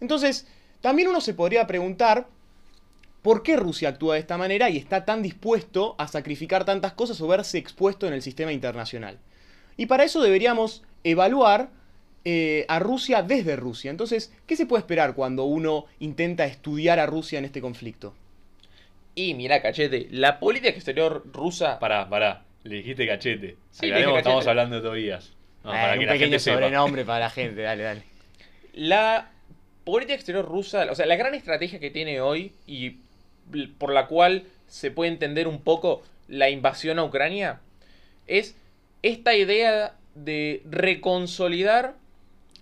Entonces, 0.00 0.46
también 0.80 1.08
uno 1.08 1.20
se 1.20 1.34
podría 1.34 1.66
preguntar 1.66 2.26
por 3.22 3.42
qué 3.42 3.56
Rusia 3.56 3.90
actúa 3.90 4.14
de 4.14 4.20
esta 4.20 4.38
manera 4.38 4.70
y 4.70 4.78
está 4.78 5.04
tan 5.04 5.22
dispuesto 5.22 5.94
a 5.98 6.08
sacrificar 6.08 6.64
tantas 6.64 6.94
cosas 6.94 7.20
o 7.20 7.28
verse 7.28 7.58
expuesto 7.58 8.06
en 8.06 8.14
el 8.14 8.22
sistema 8.22 8.52
internacional. 8.52 9.18
Y 9.76 9.86
para 9.86 10.04
eso 10.04 10.22
deberíamos 10.22 10.82
evaluar 11.04 11.70
eh, 12.24 12.64
a 12.68 12.78
Rusia 12.78 13.22
desde 13.22 13.56
Rusia. 13.56 13.90
Entonces, 13.90 14.32
¿qué 14.46 14.56
se 14.56 14.66
puede 14.66 14.80
esperar 14.80 15.14
cuando 15.14 15.44
uno 15.44 15.86
intenta 15.98 16.46
estudiar 16.46 16.98
a 16.98 17.06
Rusia 17.06 17.38
en 17.38 17.44
este 17.44 17.60
conflicto? 17.60 18.14
Y 19.14 19.34
mira, 19.34 19.60
cachete, 19.60 20.08
la 20.10 20.38
política 20.38 20.70
exterior 20.70 21.24
rusa. 21.32 21.78
Pará, 21.78 22.08
pará. 22.08 22.44
Le 22.62 22.76
dijiste 22.76 23.06
cachete. 23.06 23.56
Sí, 23.70 23.86
le 23.86 23.98
dije 23.98 24.18
estamos 24.18 24.46
hablando 24.46 24.76
de 24.76 24.82
Tobías. 24.82 25.32
No, 25.64 25.72
Eh, 25.72 25.76
para 25.76 25.92
un 25.94 25.98
que 26.00 26.06
la 26.06 26.12
pequeño 26.12 26.30
gente 26.30 26.38
sepa. 26.38 26.56
sobrenombre 26.56 27.04
para 27.04 27.20
la 27.20 27.30
gente, 27.30 27.62
dale, 27.62 27.82
dale. 27.82 28.02
La 28.72 29.30
política 29.84 30.14
exterior 30.14 30.44
rusa, 30.46 30.86
o 30.90 30.94
sea, 30.94 31.06
la 31.06 31.16
gran 31.16 31.34
estrategia 31.34 31.80
que 31.80 31.90
tiene 31.90 32.20
hoy 32.20 32.52
y 32.66 32.96
por 33.78 33.92
la 33.92 34.06
cual 34.06 34.44
se 34.68 34.90
puede 34.90 35.10
entender 35.10 35.48
un 35.48 35.60
poco 35.62 36.02
la 36.28 36.48
invasión 36.50 36.98
a 36.98 37.04
Ucrania 37.04 37.60
es 38.26 38.56
esta 39.02 39.34
idea 39.34 39.96
de 40.14 40.62
reconsolidar 40.70 41.94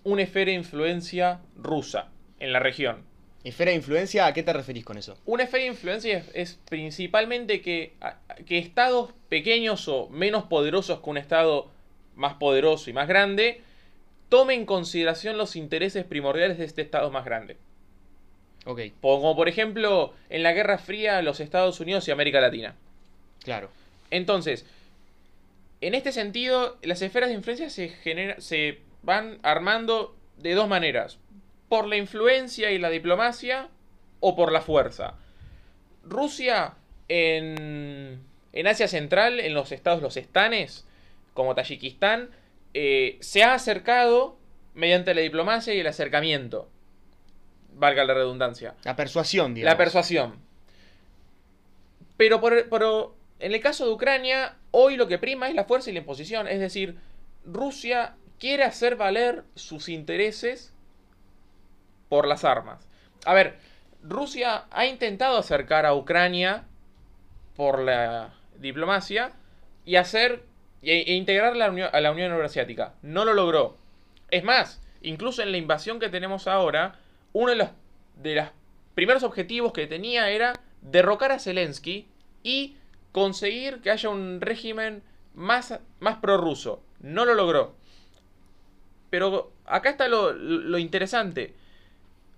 una 0.03 0.23
esfera 0.23 0.49
de 0.51 0.57
influencia 0.57 1.39
rusa 1.57 2.07
en 2.39 2.53
la 2.53 2.59
región. 2.59 3.03
Esfera 3.43 3.71
de 3.71 3.77
influencia, 3.77 4.25
¿a 4.25 4.33
qué 4.33 4.43
te 4.43 4.51
referís 4.51 4.83
con 4.83 4.97
eso? 4.97 5.17
Una 5.25 5.43
esfera 5.43 5.63
de 5.63 5.69
influencia 5.69 6.17
es, 6.17 6.25
es 6.33 6.59
principalmente 6.69 7.61
que, 7.61 7.93
que 8.45 8.57
estados 8.57 9.11
pequeños 9.29 9.87
o 9.87 10.09
menos 10.09 10.43
poderosos 10.45 10.99
que 10.99 11.09
un 11.09 11.17
estado 11.17 11.69
más 12.15 12.33
poderoso 12.33 12.89
y 12.89 12.93
más 12.93 13.07
grande 13.07 13.61
tomen 14.27 14.61
en 14.61 14.65
consideración 14.65 15.37
los 15.37 15.55
intereses 15.55 16.03
primordiales 16.03 16.57
de 16.57 16.65
este 16.65 16.81
estado 16.81 17.11
más 17.11 17.23
grande. 17.23 17.55
Ok, 18.65 18.81
Como 19.01 19.35
por 19.37 19.47
ejemplo 19.47 20.13
en 20.29 20.43
la 20.43 20.51
Guerra 20.51 20.77
Fría 20.77 21.21
los 21.21 21.39
Estados 21.39 21.79
Unidos 21.79 22.07
y 22.07 22.11
América 22.11 22.41
Latina. 22.41 22.75
claro. 23.43 23.69
Entonces, 24.11 24.65
en 25.81 25.93
este 25.93 26.11
sentido, 26.11 26.77
las 26.81 27.01
esferas 27.01 27.29
de 27.29 27.35
influencia 27.35 27.69
se, 27.69 27.87
genera- 27.89 28.41
se 28.41 28.79
van 29.01 29.39
armando 29.43 30.15
de 30.37 30.55
dos 30.55 30.67
maneras. 30.67 31.19
Por 31.69 31.87
la 31.87 31.95
influencia 31.95 32.71
y 32.71 32.77
la 32.77 32.89
diplomacia 32.89 33.69
o 34.19 34.35
por 34.35 34.51
la 34.51 34.61
fuerza. 34.61 35.15
Rusia 36.03 36.75
en, 37.07 38.21
en 38.53 38.67
Asia 38.67 38.87
Central, 38.87 39.39
en 39.39 39.53
los 39.53 39.71
estados, 39.71 40.01
los 40.01 40.17
estanes, 40.17 40.85
como 41.33 41.55
Tayikistán, 41.55 42.29
eh, 42.73 43.17
se 43.21 43.43
ha 43.43 43.53
acercado 43.53 44.37
mediante 44.73 45.13
la 45.13 45.21
diplomacia 45.21 45.73
y 45.73 45.79
el 45.79 45.87
acercamiento. 45.87 46.69
Valga 47.73 48.03
la 48.03 48.13
redundancia. 48.13 48.75
La 48.83 48.95
persuasión, 48.95 49.53
digamos. 49.53 49.73
La 49.73 49.77
persuasión. 49.77 50.39
Pero, 52.17 52.41
por, 52.41 52.67
pero 52.69 53.15
en 53.39 53.53
el 53.53 53.61
caso 53.61 53.85
de 53.85 53.93
Ucrania, 53.93 54.57
hoy 54.71 54.97
lo 54.97 55.07
que 55.07 55.17
prima 55.17 55.47
es 55.47 55.55
la 55.55 55.63
fuerza 55.63 55.89
y 55.89 55.93
la 55.93 55.99
imposición. 55.99 56.47
Es 56.47 56.59
decir, 56.59 56.97
Rusia 57.45 58.15
quiere 58.39 58.63
hacer 58.63 58.95
valer 58.95 59.43
sus 59.55 59.89
intereses 59.89 60.73
por 62.09 62.27
las 62.27 62.43
armas. 62.43 62.87
A 63.25 63.33
ver, 63.33 63.57
Rusia 64.03 64.65
ha 64.71 64.85
intentado 64.85 65.37
acercar 65.37 65.85
a 65.85 65.93
Ucrania 65.93 66.65
por 67.55 67.79
la 67.79 68.33
diplomacia 68.57 69.31
y 69.85 69.95
hacer 69.95 70.43
e, 70.81 71.13
integrar 71.13 71.55
la 71.55 71.69
Unión- 71.69 71.89
a 71.91 72.01
la 72.01 72.11
Unión 72.11 72.31
Euroasiática. 72.31 72.93
No 73.01 73.25
lo 73.25 73.33
logró. 73.33 73.77
Es 74.31 74.43
más, 74.43 74.81
incluso 75.01 75.41
en 75.41 75.51
la 75.51 75.57
invasión 75.57 75.99
que 75.99 76.09
tenemos 76.09 76.47
ahora, 76.47 76.95
uno 77.33 77.51
de 77.51 77.55
los, 77.57 77.69
de 78.15 78.35
los 78.35 78.47
primeros 78.95 79.23
objetivos 79.23 79.73
que 79.73 79.87
tenía 79.87 80.29
era 80.29 80.53
derrocar 80.81 81.31
a 81.31 81.39
Zelensky 81.39 82.07
y 82.43 82.77
conseguir 83.11 83.81
que 83.81 83.91
haya 83.91 84.09
un 84.09 84.39
régimen 84.41 85.03
más, 85.33 85.79
más 85.99 86.17
prorruso. 86.17 86.83
No 87.01 87.25
lo 87.25 87.33
logró. 87.33 87.75
Pero 89.09 89.51
acá 89.65 89.89
está 89.89 90.07
lo, 90.07 90.31
lo 90.33 90.77
interesante. 90.77 91.55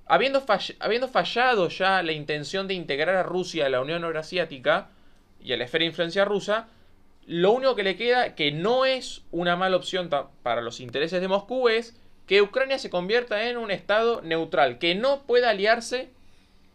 Habiendo, 0.06 0.44
habiendo 0.80 1.08
fallado 1.08 1.70
ya 1.70 2.04
la 2.04 2.12
intención 2.12 2.68
de 2.68 2.74
integrar 2.74 3.16
a 3.16 3.24
Rusia 3.24 3.66
a 3.66 3.70
la 3.70 3.82
Unión 3.82 4.04
Eurasiática 4.04 4.90
y 5.44 5.54
a 5.54 5.58
la 5.58 5.64
esfera 5.64 5.84
de 5.84 5.88
influencia 5.88 6.26
rusa, 6.26 6.68
lo 7.26 7.52
único 7.52 7.76
que 7.76 7.84
le 7.84 7.96
queda, 7.96 8.36
que 8.36 8.52
no 8.52 8.86
es 8.86 9.22
una 9.32 9.56
mala 9.56 9.78
opción 9.78 10.10
para 10.10 10.62
los 10.62 10.80
intereses 10.80 11.22
de 11.22 11.28
Moscú, 11.28 11.70
es 11.70 11.96
que 12.28 12.42
Ucrania 12.42 12.80
se 12.80 12.90
convierta 12.90 13.50
en 13.50 13.58
un 13.58 13.72
estado 13.72 14.22
neutral, 14.22 14.80
que 14.80 14.96
no 14.96 15.24
pueda 15.24 15.50
aliarse 15.50 16.10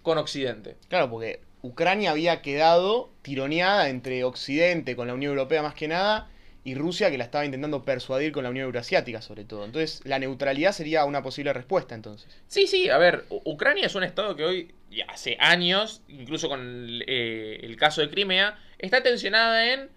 con 0.02 0.18
Occidente. 0.18 0.76
Claro, 0.88 1.10
porque 1.10 1.40
Ucrania 1.62 2.12
había 2.12 2.42
quedado 2.42 3.10
tironeada 3.22 3.88
entre 3.88 4.22
Occidente, 4.24 4.96
con 4.96 5.08
la 5.08 5.14
Unión 5.14 5.32
Europea 5.32 5.62
más 5.62 5.74
que 5.74 5.88
nada, 5.88 6.28
y 6.66 6.74
Rusia 6.74 7.10
que 7.10 7.16
la 7.16 7.22
estaba 7.24 7.44
intentando 7.44 7.84
persuadir 7.84 8.32
con 8.32 8.42
la 8.42 8.50
Unión 8.50 8.66
Eurasiática 8.66 9.22
sobre 9.22 9.44
todo. 9.44 9.64
Entonces, 9.64 10.02
la 10.04 10.18
neutralidad 10.18 10.72
sería 10.72 11.04
una 11.04 11.22
posible 11.22 11.52
respuesta 11.52 11.94
entonces. 11.94 12.28
Sí, 12.48 12.66
sí, 12.66 12.90
a 12.90 12.98
ver, 12.98 13.24
U- 13.30 13.40
Ucrania 13.44 13.86
es 13.86 13.94
un 13.94 14.02
estado 14.02 14.34
que 14.34 14.44
hoy, 14.44 14.74
hace 15.08 15.36
años, 15.38 16.02
incluso 16.08 16.48
con 16.48 16.60
el, 16.60 17.04
eh, 17.06 17.60
el 17.62 17.76
caso 17.76 18.00
de 18.00 18.10
Crimea, 18.10 18.58
está 18.78 19.02
tensionada 19.02 19.72
en 19.72 19.88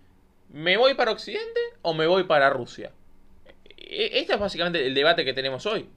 ¿me 0.54 0.78
voy 0.78 0.94
para 0.94 1.12
Occidente 1.12 1.60
o 1.82 1.94
me 1.96 2.06
voy 2.06 2.26
para 2.26 2.50
Rusia? 2.52 2.92
E- 3.78 4.20
Este 4.20 4.34
es 4.34 4.40
básicamente 4.40 4.86
el 4.86 4.94
debate 4.94 5.26
que 5.26 5.34
tenemos 5.34 5.66
hoy. 5.66 5.88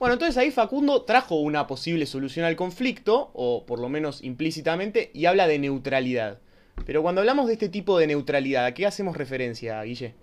Bueno, 0.00 0.14
entonces 0.14 0.36
ahí 0.36 0.50
Facundo 0.50 1.02
trajo 1.02 1.36
una 1.36 1.66
posible 1.66 2.06
solución 2.06 2.44
al 2.44 2.54
conflicto, 2.56 3.30
o 3.34 3.66
por 3.66 3.80
lo 3.80 3.88
menos 3.88 4.22
implícitamente, 4.22 5.10
y 5.14 5.26
habla 5.26 5.46
de 5.48 5.58
neutralidad. 5.58 6.38
Pero 6.86 7.02
cuando 7.02 7.20
hablamos 7.20 7.46
de 7.46 7.52
este 7.54 7.68
tipo 7.68 7.98
de 7.98 8.06
neutralidad, 8.06 8.64
¿a 8.66 8.74
qué 8.74 8.86
hacemos 8.86 9.16
referencia, 9.16 9.82
Guille? 9.82 10.14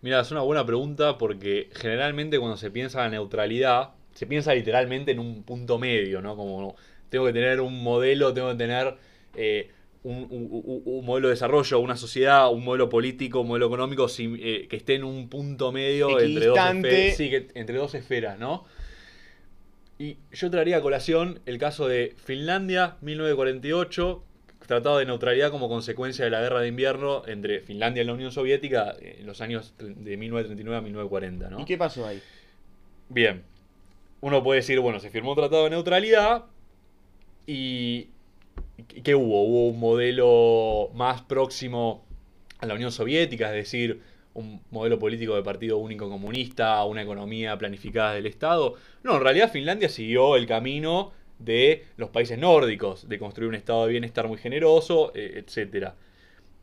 Mira, 0.00 0.20
es 0.20 0.30
una 0.30 0.42
buena 0.42 0.64
pregunta 0.64 1.18
porque 1.18 1.68
generalmente 1.74 2.38
cuando 2.38 2.56
se 2.56 2.70
piensa 2.70 2.98
en 3.00 3.04
la 3.12 3.18
neutralidad, 3.18 3.90
se 4.14 4.26
piensa 4.26 4.54
literalmente 4.54 5.10
en 5.12 5.18
un 5.18 5.42
punto 5.42 5.78
medio, 5.78 6.22
¿no? 6.22 6.36
Como 6.36 6.76
tengo 7.08 7.26
que 7.26 7.32
tener 7.32 7.60
un 7.60 7.82
modelo, 7.82 8.32
tengo 8.32 8.50
que 8.50 8.56
tener 8.56 8.96
eh, 9.34 9.70
un, 10.04 10.16
un- 10.30 10.48
un- 10.50 10.82
un 10.84 11.04
modelo 11.04 11.28
de 11.28 11.34
desarrollo, 11.34 11.80
una 11.80 11.96
sociedad, 11.96 12.50
un 12.52 12.64
modelo 12.64 12.88
político, 12.88 13.40
un 13.40 13.48
modelo 13.48 13.66
económico 13.66 14.06
eh, 14.18 14.66
que 14.70 14.76
esté 14.76 14.94
en 14.94 15.04
un 15.04 15.28
punto 15.28 15.72
medio 15.72 16.18
entre 16.20 16.46
dos, 16.46 16.56
Equidistante. 16.58 17.08
esfe- 17.12 17.16
sí, 17.16 17.30
que- 17.30 17.48
entre 17.54 17.76
dos 17.76 17.94
esferas, 17.94 18.38
¿no? 18.38 18.64
Y 19.98 20.18
yo 20.32 20.48
traería 20.50 20.76
a 20.76 20.80
colación 20.80 21.40
el 21.44 21.58
caso 21.58 21.88
de 21.88 22.14
Finlandia, 22.24 22.96
1948, 23.00 24.22
tratado 24.68 24.98
de 24.98 25.06
neutralidad 25.06 25.50
como 25.50 25.68
consecuencia 25.68 26.26
de 26.26 26.30
la 26.30 26.40
guerra 26.40 26.60
de 26.60 26.68
invierno 26.68 27.22
entre 27.26 27.60
Finlandia 27.60 28.02
y 28.02 28.06
la 28.06 28.12
Unión 28.12 28.30
Soviética 28.30 28.94
en 29.00 29.26
los 29.26 29.40
años 29.40 29.74
de 29.78 30.16
1939 30.16 30.76
a 30.76 30.82
1940, 30.82 31.50
¿no? 31.50 31.60
¿Y 31.60 31.64
qué 31.64 31.78
pasó 31.78 32.06
ahí? 32.06 32.22
Bien, 33.08 33.42
uno 34.20 34.42
puede 34.42 34.60
decir, 34.60 34.78
bueno, 34.80 35.00
se 35.00 35.08
firmó 35.08 35.30
un 35.30 35.36
tratado 35.36 35.64
de 35.64 35.70
neutralidad 35.70 36.44
¿y 37.46 38.08
¿qué 39.02 39.14
hubo? 39.14 39.42
Hubo 39.42 39.68
un 39.68 39.80
modelo 39.80 40.90
más 40.94 41.22
próximo 41.22 42.04
a 42.58 42.66
la 42.66 42.74
Unión 42.74 42.92
Soviética, 42.92 43.48
es 43.48 43.54
decir, 43.54 44.02
un 44.34 44.60
modelo 44.70 44.98
político 44.98 45.34
de 45.34 45.42
partido 45.42 45.78
único 45.78 46.10
comunista, 46.10 46.84
una 46.84 47.02
economía 47.02 47.56
planificada 47.56 48.12
del 48.12 48.26
Estado. 48.26 48.74
No, 49.02 49.16
en 49.16 49.22
realidad 49.22 49.50
Finlandia 49.50 49.88
siguió 49.88 50.36
el 50.36 50.46
camino 50.46 51.12
de 51.38 51.84
los 51.96 52.10
países 52.10 52.38
nórdicos, 52.38 53.08
de 53.08 53.18
construir 53.18 53.48
un 53.48 53.54
estado 53.54 53.86
de 53.86 53.92
bienestar 53.92 54.28
muy 54.28 54.38
generoso, 54.38 55.12
eh, 55.14 55.44
etc. 55.44 55.92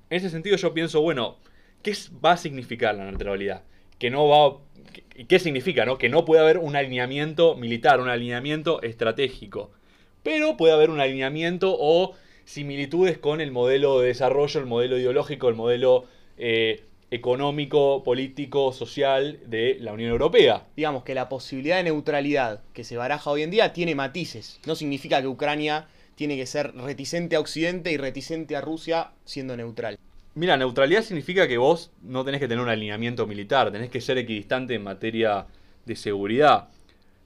En 0.10 0.18
ese 0.18 0.30
sentido 0.30 0.58
yo 0.58 0.74
pienso, 0.74 1.02
bueno, 1.02 1.38
¿qué 1.82 1.94
va 2.24 2.34
a 2.34 2.38
significar 2.38 2.96
la 2.96 3.06
neutralidad? 3.06 3.64
Que 4.00 4.10
no 4.10 4.28
va... 4.28 4.60
¿Qué, 4.94 5.26
qué 5.26 5.40
significa? 5.40 5.86
No? 5.86 5.98
Que 5.98 6.10
no 6.10 6.26
puede 6.26 6.42
haber 6.42 6.58
un 6.58 6.76
alineamiento 6.76 7.56
militar, 7.56 8.00
un 8.00 8.10
alineamiento 8.10 8.82
estratégico. 8.82 9.72
Pero 10.24 10.58
puede 10.58 10.74
haber 10.74 10.90
un 10.90 11.00
alineamiento 11.00 11.76
o 11.78 12.16
similitudes 12.46 13.18
con 13.18 13.42
el 13.42 13.52
modelo 13.52 14.00
de 14.00 14.08
desarrollo, 14.08 14.60
el 14.60 14.66
modelo 14.66 14.98
ideológico, 14.98 15.50
el 15.50 15.56
modelo 15.56 16.06
eh, 16.38 16.84
económico, 17.12 18.04
político, 18.04 18.74
social 18.74 19.40
de 19.46 19.78
la 19.80 19.94
Unión 19.94 20.12
Europea. 20.12 20.66
Digamos 20.76 21.04
que 21.04 21.16
la 21.16 21.30
posibilidad 21.30 21.78
de 21.78 21.84
neutralidad 21.84 22.62
que 22.74 22.84
se 22.84 22.98
baraja 22.98 23.30
hoy 23.30 23.44
en 23.44 23.52
día 23.52 23.74
tiene 23.74 23.96
matices. 23.96 24.60
No 24.66 24.76
significa 24.76 25.22
que 25.22 25.28
Ucrania 25.28 25.88
tiene 26.16 26.36
que 26.36 26.46
ser 26.46 26.74
reticente 26.76 27.36
a 27.36 27.40
Occidente 27.40 27.92
y 27.92 27.98
reticente 27.98 28.56
a 28.56 28.62
Rusia 28.62 29.12
siendo 29.26 29.56
neutral. 29.56 29.98
Mira, 30.34 30.58
neutralidad 30.58 31.02
significa 31.02 31.48
que 31.48 31.58
vos 31.58 31.92
no 32.02 32.26
tenés 32.26 32.42
que 32.42 32.48
tener 32.48 32.62
un 32.62 32.70
alineamiento 32.70 33.26
militar, 33.26 33.72
tenés 33.72 33.90
que 33.90 34.02
ser 34.02 34.18
equidistante 34.18 34.74
en 34.74 34.84
materia 34.84 35.46
de 35.86 35.96
seguridad. 35.96 36.70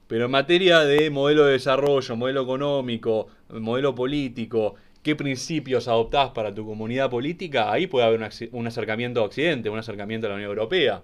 Pero 0.06 0.26
en 0.26 0.30
materia 0.30 0.80
de 0.80 1.10
modelo 1.10 1.44
de 1.44 1.52
desarrollo, 1.52 2.16
modelo 2.16 2.42
económico, 2.42 3.28
modelo 3.48 3.94
político, 3.94 4.74
qué 5.02 5.16
principios 5.16 5.88
adoptás 5.88 6.30
para 6.30 6.54
tu 6.54 6.66
comunidad 6.66 7.10
política, 7.10 7.72
ahí 7.72 7.86
puede 7.86 8.06
haber 8.06 8.20
un, 8.52 8.66
acercamiento 8.66 9.20
a 9.20 9.24
Occidente, 9.24 9.70
un 9.70 9.78
acercamiento 9.78 10.26
a 10.26 10.30
la 10.30 10.36
Unión 10.36 10.50
Europea. 10.50 11.02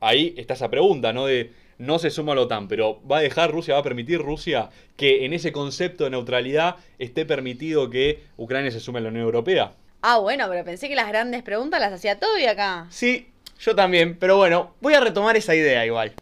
Ahí 0.00 0.34
está 0.36 0.54
esa 0.54 0.70
pregunta, 0.70 1.12
¿no? 1.12 1.26
De 1.26 1.52
no 1.78 1.98
se 1.98 2.10
suma 2.10 2.32
a 2.32 2.34
la 2.36 2.42
OTAN, 2.42 2.68
pero 2.68 3.00
¿va 3.06 3.18
a 3.18 3.20
dejar 3.20 3.50
Rusia, 3.50 3.74
va 3.74 3.80
a 3.80 3.84
permitir 3.84 4.20
Rusia 4.20 4.68
que 4.96 5.24
en 5.24 5.32
ese 5.32 5.52
concepto 5.52 6.04
de 6.04 6.10
neutralidad 6.10 6.76
esté 6.98 7.24
permitido 7.24 7.90
que 7.90 8.24
Ucrania 8.36 8.70
se 8.70 8.80
sume 8.80 8.98
a 8.98 9.02
la 9.02 9.08
Unión 9.08 9.24
Europea? 9.24 9.72
Ah, 10.02 10.18
bueno, 10.18 10.46
pero 10.48 10.64
pensé 10.64 10.88
que 10.88 10.94
las 10.94 11.08
grandes 11.08 11.42
preguntas 11.42 11.80
las 11.80 11.92
hacía 11.92 12.18
Toby 12.18 12.46
acá. 12.46 12.86
Sí, 12.90 13.28
yo 13.58 13.74
también, 13.74 14.16
pero 14.16 14.36
bueno, 14.36 14.74
voy 14.80 14.94
a 14.94 15.00
retomar 15.00 15.36
esa 15.36 15.54
idea 15.54 15.84
igual. 15.84 16.12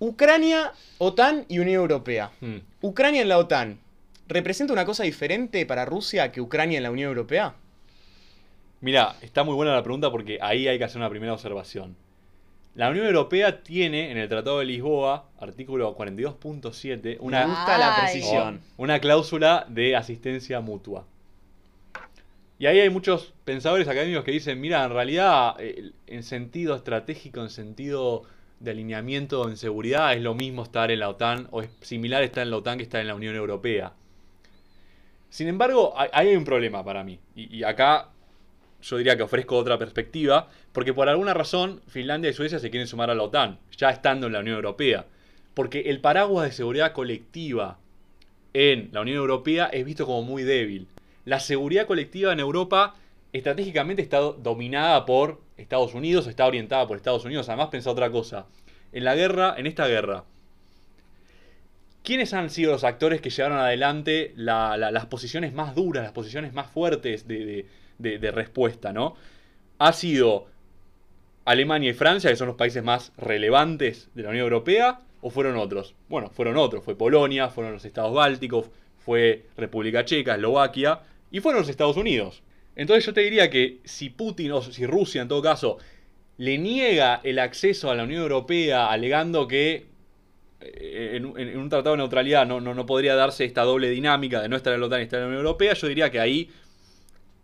Ucrania, 0.00 0.72
OTAN 0.98 1.44
y 1.48 1.58
Unión 1.58 1.82
Europea. 1.82 2.30
Hmm. 2.40 2.58
Ucrania 2.80 3.22
en 3.22 3.28
la 3.28 3.38
OTAN. 3.38 3.78
¿Representa 4.30 4.72
una 4.72 4.84
cosa 4.84 5.02
diferente 5.02 5.66
para 5.66 5.84
Rusia 5.84 6.32
que 6.32 6.40
Ucrania 6.40 6.78
en 6.78 6.84
la 6.84 6.90
Unión 6.90 7.08
Europea? 7.08 7.54
Mira, 8.80 9.16
está 9.20 9.44
muy 9.44 9.54
buena 9.54 9.74
la 9.74 9.82
pregunta 9.82 10.10
porque 10.10 10.38
ahí 10.40 10.68
hay 10.68 10.78
que 10.78 10.84
hacer 10.84 10.98
una 10.98 11.10
primera 11.10 11.34
observación. 11.34 11.96
La 12.76 12.88
Unión 12.88 13.06
Europea 13.06 13.62
tiene 13.62 14.12
en 14.12 14.16
el 14.16 14.28
Tratado 14.28 14.60
de 14.60 14.64
Lisboa, 14.64 15.28
artículo 15.40 15.96
42.7, 15.96 17.16
una, 17.20 17.40
Me 17.40 17.46
gusta 17.46 17.76
la 17.76 17.96
precisión. 17.96 18.60
una 18.76 19.00
cláusula 19.00 19.66
de 19.68 19.96
asistencia 19.96 20.60
mutua. 20.60 21.04
Y 22.60 22.66
ahí 22.66 22.78
hay 22.78 22.90
muchos 22.90 23.34
pensadores 23.44 23.88
académicos 23.88 24.22
que 24.22 24.30
dicen, 24.30 24.60
mira, 24.60 24.84
en 24.84 24.92
realidad, 24.92 25.56
eh, 25.58 25.90
en 26.06 26.22
sentido 26.22 26.76
estratégico, 26.76 27.40
en 27.40 27.50
sentido 27.50 28.22
de 28.60 28.70
alineamiento 28.70 29.48
en 29.48 29.56
seguridad, 29.56 30.14
es 30.14 30.22
lo 30.22 30.34
mismo 30.34 30.62
estar 30.62 30.90
en 30.90 31.00
la 31.00 31.08
OTAN, 31.08 31.48
o 31.50 31.62
es 31.62 31.70
similar 31.80 32.22
estar 32.22 32.44
en 32.44 32.50
la 32.50 32.58
OTAN 32.58 32.76
que 32.76 32.84
estar 32.84 33.00
en 33.00 33.08
la 33.08 33.14
Unión 33.14 33.34
Europea. 33.34 33.94
Sin 35.30 35.48
embargo, 35.48 35.94
hay- 35.96 36.36
un 36.36 36.44
problema 36.44 36.84
para 36.84 37.02
mí. 37.04 37.18
Y, 37.34 37.62
acá 37.62 38.08
yo 38.82 38.96
diría 38.96 39.16
que 39.16 39.22
ofrezco 39.22 39.56
otra 39.56 39.78
perspectiva, 39.78 40.48
porque 40.72 40.92
por 40.92 41.08
alguna 41.08 41.34
razón 41.34 41.80
Finlandia 41.88 42.30
y 42.30 42.34
Suecia 42.34 42.58
se 42.58 42.70
quieren 42.70 42.86
sumar 42.88 43.10
a 43.10 43.14
la 43.14 43.22
OTAN, 43.22 43.58
ya 43.76 43.90
estando 43.90 44.26
en 44.26 44.32
la 44.32 44.40
Unión 44.40 44.56
Europea. 44.56 45.06
Porque 45.54 45.80
el 45.86 46.00
paraguas 46.00 46.46
de 46.46 46.52
seguridad 46.52 46.92
colectiva 46.92 47.78
en 48.54 48.88
la 48.92 49.02
Unión 49.02 49.18
Europea 49.18 49.66
es 49.66 49.84
visto 49.84 50.06
como 50.06 50.22
muy 50.22 50.42
débil. 50.42 50.86
La 51.24 51.40
seguridad 51.40 51.86
colectiva 51.86 52.32
en 52.32 52.40
Europa 52.40 52.94
estratégicamente 53.32 54.02
está 54.02 54.18
do- 54.18 54.32
dominada 54.32 55.04
por 55.06 55.40
Estados 55.56 55.94
Unidos, 55.94 56.26
está 56.26 56.46
orientada 56.46 56.86
por 56.88 56.96
Estados 56.96 57.24
Unidos. 57.24 57.48
Además, 57.48 57.68
pensa 57.68 57.90
otra 57.90 58.10
cosa. 58.10 58.46
En 58.92 59.04
la 59.04 59.14
guerra, 59.14 59.54
en 59.58 59.66
esta 59.66 59.86
guerra, 59.86 60.24
¿quiénes 62.02 62.32
han 62.34 62.50
sido 62.50 62.72
los 62.72 62.84
actores 62.84 63.20
que 63.20 63.30
llevaron 63.30 63.58
adelante 63.58 64.32
la- 64.36 64.76
la- 64.76 64.90
las 64.90 65.06
posiciones 65.06 65.52
más 65.52 65.74
duras, 65.74 66.02
las 66.04 66.12
posiciones 66.12 66.52
más 66.52 66.66
fuertes 66.70 67.26
de, 67.28 67.66
de- 67.98 68.30
respuesta, 68.30 68.92
¿no? 68.92 69.16
Ha 69.78 69.92
sido 69.92 70.46
Alemania 71.44 71.90
y 71.90 71.94
Francia, 71.94 72.30
que 72.30 72.36
son 72.36 72.48
los 72.48 72.56
países 72.56 72.82
más 72.82 73.12
relevantes 73.16 74.08
de 74.14 74.22
la 74.22 74.30
Unión 74.30 74.44
Europea, 74.44 75.00
o 75.22 75.30
fueron 75.30 75.56
otros? 75.56 75.94
Bueno, 76.08 76.30
fueron 76.30 76.56
otros. 76.56 76.84
Fue 76.84 76.96
Polonia, 76.96 77.48
fueron 77.48 77.72
los 77.72 77.84
estados 77.84 78.14
bálticos, 78.14 78.70
fue 78.98 79.46
República 79.56 80.04
Checa, 80.04 80.34
Eslovaquia, 80.34 81.00
y 81.30 81.40
fueron 81.40 81.60
los 81.62 81.68
Estados 81.70 81.96
Unidos. 81.96 82.42
Entonces 82.76 83.04
yo 83.04 83.12
te 83.12 83.20
diría 83.22 83.50
que 83.50 83.80
si 83.84 84.10
Putin 84.10 84.52
o 84.52 84.62
si 84.62 84.86
Rusia 84.86 85.22
en 85.22 85.28
todo 85.28 85.42
caso 85.42 85.78
le 86.38 86.56
niega 86.56 87.20
el 87.24 87.38
acceso 87.38 87.90
a 87.90 87.94
la 87.94 88.04
Unión 88.04 88.22
Europea 88.22 88.90
alegando 88.90 89.46
que 89.46 89.86
en, 90.60 91.24
un- 91.26 91.38
en 91.38 91.58
un 91.58 91.68
tratado 91.68 91.92
de 91.92 91.98
neutralidad 91.98 92.46
no, 92.46 92.60
no, 92.60 92.74
no 92.74 92.86
podría 92.86 93.14
darse 93.14 93.44
esta 93.44 93.62
doble 93.62 93.88
dinámica 93.90 94.40
de 94.42 94.48
no 94.48 94.56
estar 94.56 94.72
en 94.74 94.80
la 94.80 94.86
OTAN 94.86 95.00
y 95.00 95.02
estar 95.04 95.18
en 95.18 95.22
la 95.24 95.28
Unión 95.28 95.44
Europea, 95.46 95.74
yo 95.74 95.86
diría 95.88 96.10
que 96.10 96.20
ahí 96.20 96.50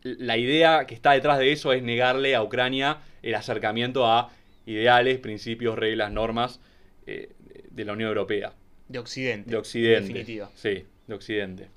la 0.02 0.36
idea 0.36 0.86
que 0.86 0.94
está 0.94 1.12
detrás 1.12 1.38
de 1.38 1.52
eso 1.52 1.72
es 1.72 1.82
negarle 1.82 2.34
a 2.34 2.42
Ucrania 2.42 2.98
el 3.22 3.34
acercamiento 3.34 4.06
a 4.06 4.30
ideales, 4.66 5.18
principios, 5.18 5.76
reglas, 5.78 6.12
normas 6.12 6.60
eh, 7.06 7.30
de 7.70 7.84
la 7.84 7.92
Unión 7.92 8.08
Europea, 8.08 8.52
De 8.88 8.98
Occidente. 8.98 9.50
de 9.50 9.56
Occidente. 9.56 9.98
En 9.98 10.14
definitiva. 10.14 10.50
Sí, 10.54 10.84
de 11.06 11.14
Occidente. 11.14 11.68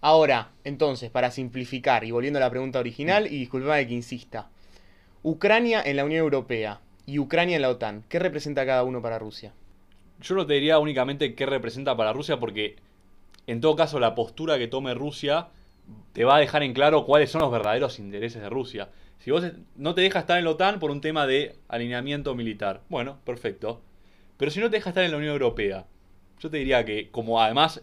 Ahora, 0.00 0.50
entonces, 0.64 1.10
para 1.10 1.30
simplificar 1.30 2.04
y 2.04 2.10
volviendo 2.12 2.38
a 2.38 2.40
la 2.40 2.50
pregunta 2.50 2.78
original, 2.78 3.26
y 3.26 3.38
disculpame 3.38 3.86
que 3.86 3.94
insista, 3.94 4.48
Ucrania 5.22 5.82
en 5.84 5.96
la 5.96 6.04
Unión 6.04 6.20
Europea 6.20 6.80
y 7.06 7.18
Ucrania 7.18 7.56
en 7.56 7.62
la 7.62 7.70
OTAN, 7.70 8.04
¿qué 8.08 8.18
representa 8.18 8.64
cada 8.66 8.84
uno 8.84 9.02
para 9.02 9.18
Rusia? 9.18 9.52
Yo 10.20 10.34
no 10.34 10.46
te 10.46 10.54
diría 10.54 10.78
únicamente 10.78 11.34
qué 11.34 11.46
representa 11.46 11.96
para 11.96 12.12
Rusia 12.12 12.38
porque 12.38 12.76
en 13.46 13.60
todo 13.60 13.76
caso 13.76 14.00
la 14.00 14.14
postura 14.14 14.58
que 14.58 14.68
tome 14.68 14.94
Rusia 14.94 15.48
te 16.12 16.24
va 16.24 16.36
a 16.36 16.40
dejar 16.40 16.62
en 16.62 16.74
claro 16.74 17.04
cuáles 17.04 17.30
son 17.30 17.40
los 17.40 17.50
verdaderos 17.50 17.98
intereses 17.98 18.42
de 18.42 18.50
Rusia. 18.50 18.90
Si 19.18 19.30
vos 19.30 19.44
no 19.76 19.94
te 19.94 20.02
dejas 20.02 20.22
estar 20.22 20.38
en 20.38 20.44
la 20.44 20.50
OTAN 20.50 20.78
por 20.78 20.90
un 20.90 21.00
tema 21.00 21.26
de 21.26 21.56
alineamiento 21.68 22.34
militar, 22.34 22.82
bueno, 22.88 23.18
perfecto. 23.24 23.80
Pero 24.36 24.50
si 24.50 24.60
no 24.60 24.70
te 24.70 24.76
dejas 24.76 24.92
estar 24.92 25.04
en 25.04 25.10
la 25.10 25.16
Unión 25.16 25.32
Europea, 25.32 25.86
yo 26.40 26.50
te 26.50 26.58
diría 26.58 26.84
que 26.84 27.10
como 27.10 27.40
además 27.40 27.82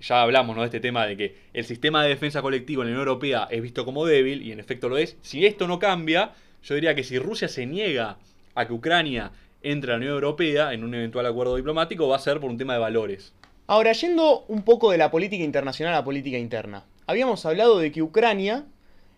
ya 0.00 0.22
hablamos 0.22 0.54
¿no? 0.54 0.62
de 0.62 0.66
este 0.66 0.80
tema 0.80 1.06
de 1.06 1.16
que 1.16 1.36
el 1.52 1.64
sistema 1.64 2.02
de 2.02 2.10
defensa 2.10 2.42
colectivo 2.42 2.82
en 2.82 2.88
la 2.88 2.92
Unión 2.92 3.08
Europea 3.08 3.48
es 3.50 3.62
visto 3.62 3.84
como 3.84 4.04
débil, 4.04 4.42
y 4.42 4.52
en 4.52 4.60
efecto 4.60 4.88
lo 4.88 4.98
es, 4.98 5.16
si 5.22 5.46
esto 5.46 5.66
no 5.66 5.78
cambia, 5.78 6.32
yo 6.62 6.74
diría 6.74 6.94
que 6.94 7.04
si 7.04 7.18
Rusia 7.18 7.48
se 7.48 7.66
niega 7.66 8.18
a 8.54 8.66
que 8.66 8.72
Ucrania 8.72 9.32
entre 9.72 9.90
la 9.90 9.96
Unión 9.96 10.12
Europea 10.12 10.72
en 10.72 10.84
un 10.84 10.94
eventual 10.94 11.26
acuerdo 11.26 11.56
diplomático, 11.56 12.08
va 12.08 12.16
a 12.16 12.20
ser 12.20 12.40
por 12.40 12.50
un 12.50 12.58
tema 12.58 12.74
de 12.74 12.78
valores. 12.78 13.32
Ahora, 13.66 13.92
yendo 13.92 14.44
un 14.48 14.62
poco 14.62 14.92
de 14.92 14.98
la 14.98 15.10
política 15.10 15.42
internacional 15.42 15.94
a 15.94 15.98
la 15.98 16.04
política 16.04 16.38
interna, 16.38 16.84
habíamos 17.06 17.44
hablado 17.46 17.78
de 17.78 17.90
que 17.90 18.02
Ucrania 18.02 18.64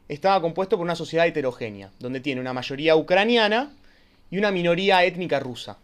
estaba 0.09 0.41
compuesto 0.41 0.77
por 0.77 0.85
una 0.85 0.97
sociedad 0.97 1.27
heterogénea, 1.27 1.91
donde 1.99 2.21
tiene 2.21 2.41
una 2.41 2.55
mayoría 2.55 2.97
ucraniana 2.97 3.73
y 4.31 4.39
una 4.39 4.51
minoría 4.51 5.05
étnica 5.05 5.39
rusa. 5.39 5.79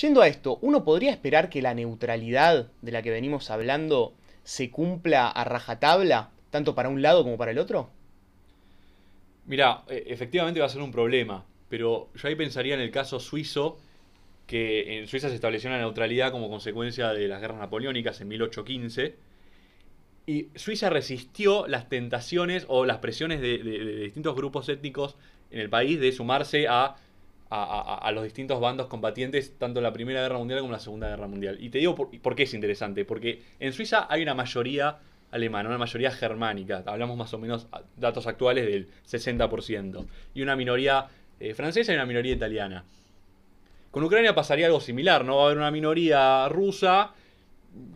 Yendo 0.00 0.20
a 0.20 0.28
esto, 0.28 0.58
¿uno 0.60 0.84
podría 0.84 1.10
esperar 1.10 1.48
que 1.48 1.62
la 1.62 1.74
neutralidad 1.74 2.68
de 2.82 2.92
la 2.92 3.02
que 3.02 3.10
venimos 3.10 3.50
hablando 3.50 4.12
se 4.44 4.70
cumpla 4.70 5.28
a 5.28 5.44
rajatabla, 5.44 6.30
tanto 6.50 6.74
para 6.74 6.90
un 6.90 7.00
lado 7.00 7.24
como 7.24 7.38
para 7.38 7.52
el 7.52 7.58
otro? 7.58 7.88
Mira, 9.46 9.82
e- 9.88 10.04
efectivamente 10.08 10.60
va 10.60 10.66
a 10.66 10.70
ser 10.70 10.82
un 10.82 10.92
problema, 10.92 11.44
pero 11.72 12.10
yo 12.14 12.28
ahí 12.28 12.34
pensaría 12.34 12.74
en 12.74 12.82
el 12.82 12.90
caso 12.90 13.18
suizo, 13.18 13.78
que 14.46 14.98
en 14.98 15.06
Suiza 15.06 15.30
se 15.30 15.36
estableció 15.36 15.70
una 15.70 15.78
neutralidad 15.78 16.30
como 16.30 16.50
consecuencia 16.50 17.14
de 17.14 17.26
las 17.28 17.40
guerras 17.40 17.60
napoleónicas 17.60 18.20
en 18.20 18.28
1815, 18.28 19.14
y 20.26 20.48
Suiza 20.54 20.90
resistió 20.90 21.66
las 21.68 21.88
tentaciones 21.88 22.66
o 22.68 22.84
las 22.84 22.98
presiones 22.98 23.40
de, 23.40 23.56
distintos 24.02 24.36
grupos 24.36 24.68
étnicos 24.68 25.16
en 25.50 25.60
el 25.60 25.70
país 25.70 25.98
de 25.98 26.12
sumarse 26.12 26.68
a, 26.68 26.96
a- 27.48 28.12
los 28.12 28.24
distintos 28.24 28.60
bandos 28.60 28.88
combatientes, 28.88 29.54
tanto 29.56 29.80
en 29.80 29.84
la 29.84 29.94
Primera 29.94 30.20
Guerra 30.20 30.36
Mundial 30.36 30.60
como 30.60 30.72
en 30.72 30.74
la 30.74 30.78
Segunda 30.78 31.08
Guerra 31.08 31.26
Mundial. 31.26 31.56
Y 31.58 31.70
te 31.70 31.78
digo 31.78 31.94
por, 31.94 32.10
por 32.20 32.36
qué 32.36 32.42
es 32.42 32.52
interesante, 32.52 33.06
porque 33.06 33.40
en 33.60 33.72
Suiza 33.72 34.06
hay 34.10 34.20
una 34.20 34.34
mayoría 34.34 34.98
alemana, 35.30 35.70
una 35.70 35.78
mayoría 35.78 36.10
germánica, 36.10 36.82
hablamos 36.84 37.16
más 37.16 37.32
o 37.32 37.38
menos 37.38 37.66
datos 37.96 38.26
actuales 38.26 38.66
del 38.66 38.88
60%, 39.06 40.04
y 40.34 40.42
una 40.42 40.54
minoría 40.54 41.08
eh, 41.50 41.54
francesa 41.54 41.92
y 41.92 41.96
una 41.96 42.06
minoría 42.06 42.34
italiana. 42.34 42.84
Con 43.90 44.02
Ucrania 44.04 44.34
pasaría 44.34 44.66
algo 44.66 44.80
similar, 44.80 45.24
¿no? 45.24 45.36
Va 45.36 45.42
a 45.42 45.46
haber 45.46 45.58
una 45.58 45.70
minoría 45.70 46.48
rusa 46.48 47.12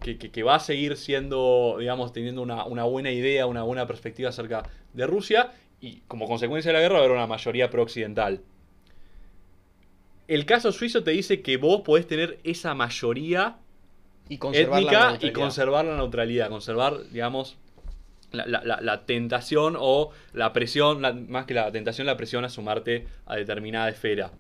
que, 0.03 0.19
que- 0.19 0.31
que 0.31 0.43
va 0.43 0.57
a 0.57 0.61
seguir 0.61 0.97
siendo, 0.97 1.77
digamos, 1.81 2.13
teniendo 2.13 2.43
una, 2.43 2.65
una 2.67 2.85
buena 2.85 3.11
idea, 3.13 3.47
una 3.47 3.63
buena 3.65 3.87
perspectiva 3.87 4.31
acerca 4.31 4.65
de 4.95 5.07
Rusia, 5.07 5.53
y 5.81 6.03
como 6.09 6.27
consecuencia 6.29 6.71
de 6.71 6.75
la 6.75 6.81
guerra 6.83 6.95
va 6.97 7.01
a 7.01 7.05
haber 7.05 7.17
una 7.17 7.27
mayoría 7.27 7.71
pro-occidental. 7.71 8.43
El 10.29 10.45
caso 10.47 10.73
suizo 10.73 11.05
te 11.05 11.13
dice 11.13 11.43
que 11.43 11.57
vos 11.57 11.83
podés 11.83 12.07
tener 12.07 12.39
esa 12.45 12.75
mayoría 12.75 13.59
Y 14.29 14.39
étnica 14.53 15.19
y 15.21 15.33
conservar 15.33 15.85
la 15.85 15.97
neutralidad, 15.97 16.49
conservar, 16.49 17.09
digamos, 17.11 17.57
la, 18.33 19.07
tentación 19.07 19.77
o 19.79 20.11
la 20.33 20.53
presión, 20.53 21.29
más 21.29 21.47
que 21.47 21.55
la 21.55 21.71
tentación, 21.73 22.07
la 22.07 22.17
presión 22.17 22.45
a 22.45 22.49
sumarte 22.49 23.07
a 23.27 23.37
determinada 23.37 23.89
esfera. 23.89 24.31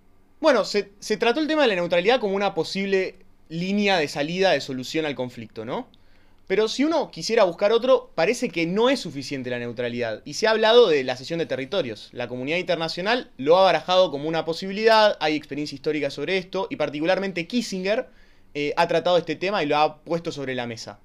Bueno, 0.40 0.64
se, 0.64 0.92
se 0.98 1.16
trató 1.16 1.40
el 1.40 1.46
tema 1.46 1.62
de 1.62 1.68
la 1.68 1.74
neutralidad 1.76 2.20
como 2.20 2.34
una 2.34 2.54
posible 2.54 3.16
línea 3.48 3.98
de 3.98 4.08
salida 4.08 4.50
de 4.50 4.60
solución 4.60 5.06
al 5.06 5.14
conflicto, 5.14 5.64
¿no? 5.64 5.88
Pero 6.46 6.68
si 6.68 6.84
uno 6.84 7.10
quisiera 7.10 7.42
buscar 7.42 7.72
otro, 7.72 8.12
parece 8.14 8.50
que 8.50 8.66
no 8.66 8.88
es 8.88 9.00
suficiente 9.00 9.50
la 9.50 9.58
neutralidad. 9.58 10.22
Y 10.24 10.34
se 10.34 10.46
ha 10.46 10.50
hablado 10.50 10.88
de 10.88 11.02
la 11.02 11.16
cesión 11.16 11.40
de 11.40 11.46
territorios. 11.46 12.08
La 12.12 12.28
comunidad 12.28 12.58
internacional 12.58 13.32
lo 13.36 13.56
ha 13.56 13.64
barajado 13.64 14.12
como 14.12 14.28
una 14.28 14.44
posibilidad, 14.44 15.16
hay 15.18 15.34
experiencia 15.34 15.74
histórica 15.74 16.08
sobre 16.08 16.38
esto, 16.38 16.68
y 16.70 16.76
particularmente 16.76 17.48
Kissinger 17.48 18.06
eh, 18.54 18.72
ha 18.76 18.86
tratado 18.86 19.18
este 19.18 19.34
tema 19.34 19.62
y 19.62 19.66
lo 19.66 19.76
ha 19.76 19.98
puesto 20.02 20.30
sobre 20.30 20.54
la 20.54 20.68
mesa. 20.68 21.00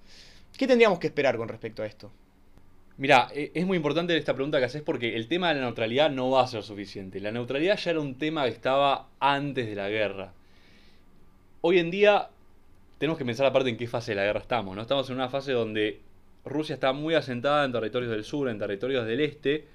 ¿Qué 0.56 0.68
tendríamos 0.68 1.00
que 1.00 1.08
esperar 1.08 1.38
con 1.38 1.48
respecto 1.48 1.82
a 1.82 1.88
esto? 1.88 2.12
Mira, 3.02 3.30
e- 3.34 3.50
es 3.56 3.66
muy 3.66 3.78
importante 3.78 4.16
esta 4.16 4.36
pregunta 4.36 4.60
que 4.60 4.66
haces 4.66 4.84
porque 4.84 5.16
el 5.16 5.28
tema 5.28 5.50
de 5.50 5.56
la 5.56 5.62
neutralidad 5.62 6.12
no 6.12 6.30
va 6.30 6.44
a 6.44 6.48
ser 6.48 6.62
suficiente. 6.62 7.20
La 7.20 7.32
neutralidad 7.32 7.76
ya 7.76 7.90
era 7.90 8.00
un 8.00 8.14
tema 8.14 8.44
que 8.44 8.52
estaba 8.52 9.08
antes 9.20 9.66
de 9.66 9.74
la 9.74 9.90
guerra. 9.90 10.34
Hoy 11.62 11.80
en 11.80 11.90
día 11.90 12.30
tenemos 13.00 13.18
que 13.18 13.26
pensar 13.26 13.48
aparte 13.48 13.72
en 13.72 13.78
qué 13.78 13.88
fase 13.88 14.12
de 14.12 14.18
la 14.18 14.26
guerra 14.26 14.42
estamos, 14.42 14.76
¿no? 14.76 14.84
Estamos 14.84 15.10
en 15.10 15.16
una 15.16 15.30
fase 15.30 15.52
donde 15.52 16.00
Rusia 16.46 16.76
está 16.76 16.94
muy 16.94 17.16
asentada 17.16 17.66
en 17.66 17.72
territorios 17.72 18.12
del 18.12 18.24
sur, 18.24 18.48
en 18.48 18.60
territorios 18.60 19.08
del 19.08 19.22
este, 19.22 19.66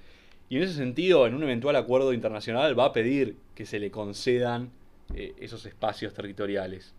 y 0.48 0.58
en 0.58 0.62
ese 0.62 0.74
sentido, 0.74 1.26
en 1.26 1.34
un 1.34 1.42
eventual 1.42 1.74
acuerdo 1.74 2.12
internacional 2.12 2.78
va 2.78 2.84
a 2.84 2.92
pedir 2.92 3.34
que 3.56 3.66
se 3.66 3.80
le 3.80 3.90
concedan 3.90 4.70
eh, 5.16 5.32
esos 5.40 5.66
espacios 5.66 6.14
territoriales. 6.14 6.94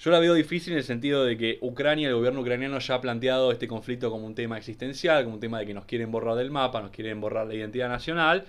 Yo 0.00 0.10
la 0.12 0.20
veo 0.20 0.34
difícil 0.34 0.72
en 0.74 0.78
el 0.78 0.84
sentido 0.84 1.24
de 1.24 1.36
que 1.36 1.58
Ucrania, 1.60 2.08
el 2.08 2.14
gobierno 2.14 2.40
ucraniano 2.40 2.78
ya 2.78 2.94
ha 2.94 3.00
planteado 3.00 3.50
este 3.50 3.66
conflicto 3.66 4.10
como 4.10 4.26
un 4.26 4.34
tema 4.34 4.56
existencial, 4.56 5.24
como 5.24 5.34
un 5.34 5.40
tema 5.40 5.58
de 5.58 5.66
que 5.66 5.74
nos 5.74 5.86
quieren 5.86 6.12
borrar 6.12 6.36
del 6.36 6.50
mapa, 6.52 6.80
nos 6.80 6.92
quieren 6.92 7.20
borrar 7.20 7.46
la 7.48 7.54
identidad 7.54 7.88
nacional. 7.88 8.44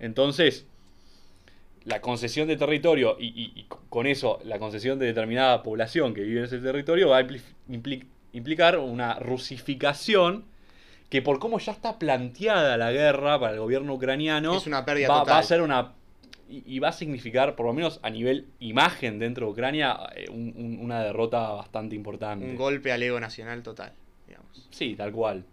Entonces, 0.00 0.66
la 1.84 2.00
concesión 2.00 2.48
de 2.48 2.56
territorio 2.56 3.16
y, 3.18 3.26
y- 3.28 3.52
y 3.54 3.66
con 3.88 4.06
eso 4.06 4.40
la 4.44 4.58
concesión 4.58 4.98
de 4.98 5.06
determinada 5.06 5.62
población 5.62 6.14
que 6.14 6.22
vive 6.22 6.40
en 6.40 6.44
ese 6.46 6.58
territorio 6.58 7.08
va 7.10 7.18
a 7.18 7.22
impli- 7.22 7.40
impli- 7.70 8.04
implicar 8.32 8.76
una 8.78 9.14
rusificación 9.20 10.44
que 11.10 11.22
por 11.22 11.38
cómo 11.38 11.58
ya 11.58 11.72
está 11.72 11.98
planteada 11.98 12.76
la 12.76 12.90
guerra 12.92 13.38
para 13.40 13.54
el 13.54 13.60
gobierno 13.60 13.94
ucraniano, 13.94 14.56
Es 14.56 14.66
una 14.66 14.84
pérdida 14.84 15.08
va, 15.08 15.20
total. 15.20 15.34
va 15.34 15.38
a 15.38 15.42
ser 15.44 15.62
una... 15.62 15.92
Y 16.48 16.62
y 16.66 16.78
va 16.78 16.88
a 16.88 16.92
significar, 16.92 17.54
por 17.56 17.66
lo 17.66 17.72
menos 17.72 18.00
a 18.02 18.10
nivel 18.10 18.46
imagen 18.60 19.18
dentro 19.18 19.46
de 19.46 19.52
Ucrania, 19.52 19.98
eh, 20.16 20.26
un- 20.30 20.54
un- 20.56 20.78
una 20.80 21.02
derrota 21.02 21.50
bastante 21.50 21.94
importante. 21.94 22.44
Un 22.46 22.56
golpe 22.56 22.90
al 22.92 23.02
ego 23.02 23.20
nacional 23.20 23.62
total, 23.62 23.92
digamos. 24.26 24.66
Sí, 24.70 24.94
tal 24.96 25.12
cual. 25.12 25.44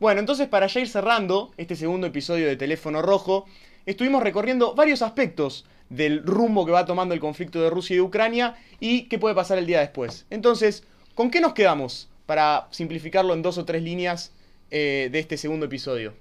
Bueno, 0.00 0.20
entonces 0.20 0.48
para 0.48 0.66
ya 0.66 0.80
ir 0.80 0.88
cerrando 0.88 1.52
este 1.56 1.76
segundo 1.76 2.06
episodio 2.06 2.46
de 2.46 2.56
Teléfono 2.56 3.02
Rojo, 3.02 3.44
estuvimos 3.86 4.22
recorriendo 4.22 4.74
varios 4.74 5.02
aspectos 5.02 5.66
del 5.90 6.22
rumbo 6.24 6.64
que 6.64 6.72
va 6.72 6.84
tomando 6.86 7.14
el 7.14 7.20
conflicto 7.20 7.60
de 7.60 7.68
Rusia 7.70 7.94
y 7.94 7.96
de 7.98 8.02
Ucrania 8.02 8.56
y 8.78 9.02
qué 9.08 9.18
puede 9.18 9.34
pasar 9.34 9.58
el 9.58 9.66
día 9.66 9.80
después. 9.80 10.26
Entonces, 10.30 10.84
¿con 11.14 11.30
qué 11.30 11.40
nos 11.40 11.52
quedamos 11.52 12.08
para 12.26 12.68
simplificarlo 12.70 13.34
en 13.34 13.42
dos 13.42 13.58
o 13.58 13.64
tres 13.64 13.82
líneas 13.82 14.32
eh, 14.70 15.08
de 15.12 15.18
este 15.18 15.36
segundo 15.36 15.66
episodio? 15.66 16.14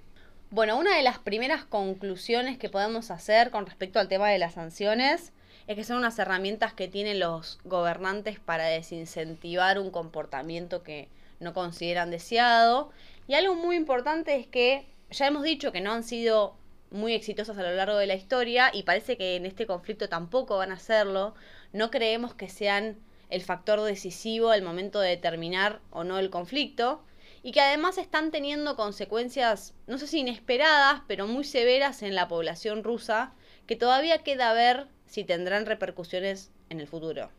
Bueno, 0.51 0.79
una 0.79 0.95
de 0.95 1.03
las 1.03 1.19
primeras 1.19 1.63
conclusiones 1.63 2.57
que 2.57 2.69
podemos 2.69 3.11
hacer 3.11 3.51
con 3.51 3.67
respecto 3.67 3.99
al 3.99 4.07
tema 4.07 4.29
de 4.29 4.39
las 4.39 4.55
sanciones 4.55 5.31
es 5.67 5.75
que 5.75 5.83
son 5.83 5.97
unas 5.97 6.17
herramientas 6.17 6.73
que 6.73 6.87
tienen 6.87 7.19
los 7.19 7.59
gobernantes 7.65 8.39
para 8.39 8.65
desincentivar 8.65 9.77
un 9.77 9.91
comportamiento 9.91 10.81
que 10.81 11.07
no 11.39 11.53
consideran 11.53 12.09
deseado. 12.09 12.89
Y 13.27 13.35
algo 13.35 13.53
muy 13.53 13.75
importante 13.75 14.37
es 14.37 14.47
que 14.47 14.87
ya 15.11 15.27
hemos 15.27 15.43
dicho 15.43 15.71
que 15.71 15.81
no 15.81 15.91
han 15.91 16.03
sido 16.03 16.55
muy 16.89 17.13
exitosas 17.13 17.55
a 17.59 17.61
lo 17.61 17.75
largo 17.75 17.97
de 17.97 18.07
la 18.07 18.15
historia 18.15 18.71
y 18.73 18.81
parece 18.81 19.17
que 19.17 19.35
en 19.35 19.45
este 19.45 19.67
conflicto 19.67 20.09
tampoco 20.09 20.57
van 20.57 20.71
a 20.71 20.75
hacerlo. 20.75 21.35
No 21.73 21.91
creemos 21.91 22.33
que 22.33 22.49
sean 22.49 22.97
el 23.29 23.43
factor 23.43 23.81
decisivo 23.81 24.49
al 24.49 24.63
momento 24.63 24.99
de 24.99 25.09
determinar 25.09 25.79
o 25.91 26.03
no 26.03 26.17
el 26.17 26.31
conflicto 26.31 27.03
y 27.43 27.51
que 27.51 27.61
además 27.61 27.97
están 27.97 28.31
teniendo 28.31 28.75
consecuencias, 28.75 29.73
no 29.87 29.97
sé 29.97 30.07
si 30.07 30.19
inesperadas, 30.19 31.01
pero 31.07 31.27
muy 31.27 31.43
severas 31.43 32.03
en 32.03 32.15
la 32.15 32.27
población 32.27 32.83
rusa, 32.83 33.33
que 33.67 33.75
todavía 33.75 34.19
queda 34.19 34.53
ver 34.53 34.87
si 35.05 35.23
tendrán 35.23 35.65
repercusiones 35.65 36.51
en 36.69 36.79
el 36.79 36.87
futuro. 36.87 37.29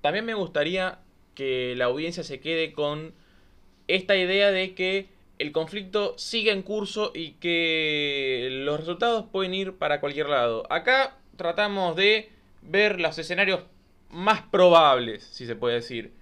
También 0.00 0.24
me 0.24 0.34
gustaría 0.34 0.98
que 1.34 1.74
la 1.76 1.86
audiencia 1.86 2.24
se 2.24 2.40
quede 2.40 2.72
con 2.72 3.14
esta 3.88 4.16
idea 4.16 4.50
de 4.50 4.74
que 4.74 5.08
el 5.38 5.52
conflicto 5.52 6.16
sigue 6.16 6.50
en 6.50 6.62
curso 6.62 7.12
y 7.14 7.32
que 7.32 8.48
los 8.50 8.80
resultados 8.80 9.26
pueden 9.30 9.54
ir 9.54 9.74
para 9.74 10.00
cualquier 10.00 10.28
lado. 10.28 10.66
Acá 10.70 11.18
tratamos 11.36 11.96
de 11.96 12.30
ver 12.62 13.00
los 13.00 13.18
escenarios 13.18 13.60
más 14.10 14.42
probables, 14.42 15.24
si 15.24 15.46
se 15.46 15.56
puede 15.56 15.76
decir. 15.76 16.12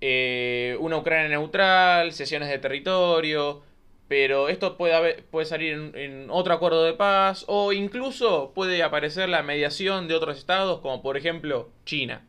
Eh, 0.00 0.76
una 0.80 0.98
Ucrania 0.98 1.28
neutral, 1.28 2.12
sesiones 2.12 2.48
de 2.48 2.58
territorio, 2.58 3.62
pero 4.08 4.48
esto 4.48 4.76
puede, 4.76 5.22
puede 5.22 5.46
salir 5.46 5.92
en 5.94 6.28
otro 6.30 6.54
acuerdo 6.54 6.84
de 6.84 6.92
paz 6.92 7.44
o 7.48 7.72
incluso 7.72 8.52
puede 8.54 8.82
aparecer 8.82 9.28
la 9.28 9.42
mediación 9.42 10.06
de 10.06 10.14
otros 10.14 10.38
estados, 10.38 10.80
como 10.80 11.02
por 11.02 11.16
ejemplo 11.16 11.70
China. 11.84 12.22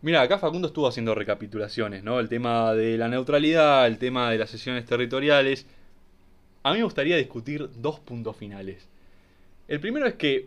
Mira, 0.00 0.22
acá 0.22 0.38
Facundo 0.38 0.68
estuvo 0.68 0.86
haciendo 0.86 1.14
recapitulaciones, 1.14 2.04
¿no? 2.04 2.20
El 2.20 2.28
tema 2.28 2.72
de 2.74 2.96
la 2.96 3.08
neutralidad, 3.08 3.86
el 3.88 3.98
tema 3.98 4.30
de 4.30 4.38
las 4.38 4.50
sesiones 4.50 4.84
territoriales. 4.84 5.66
A 6.62 6.70
mí 6.72 6.78
me 6.78 6.84
gustaría 6.84 7.16
discutir 7.16 7.68
dos 7.76 7.98
puntos 7.98 8.36
finales. 8.36 8.88
El 9.66 9.80
primero 9.80 10.06
es 10.06 10.14
que 10.14 10.46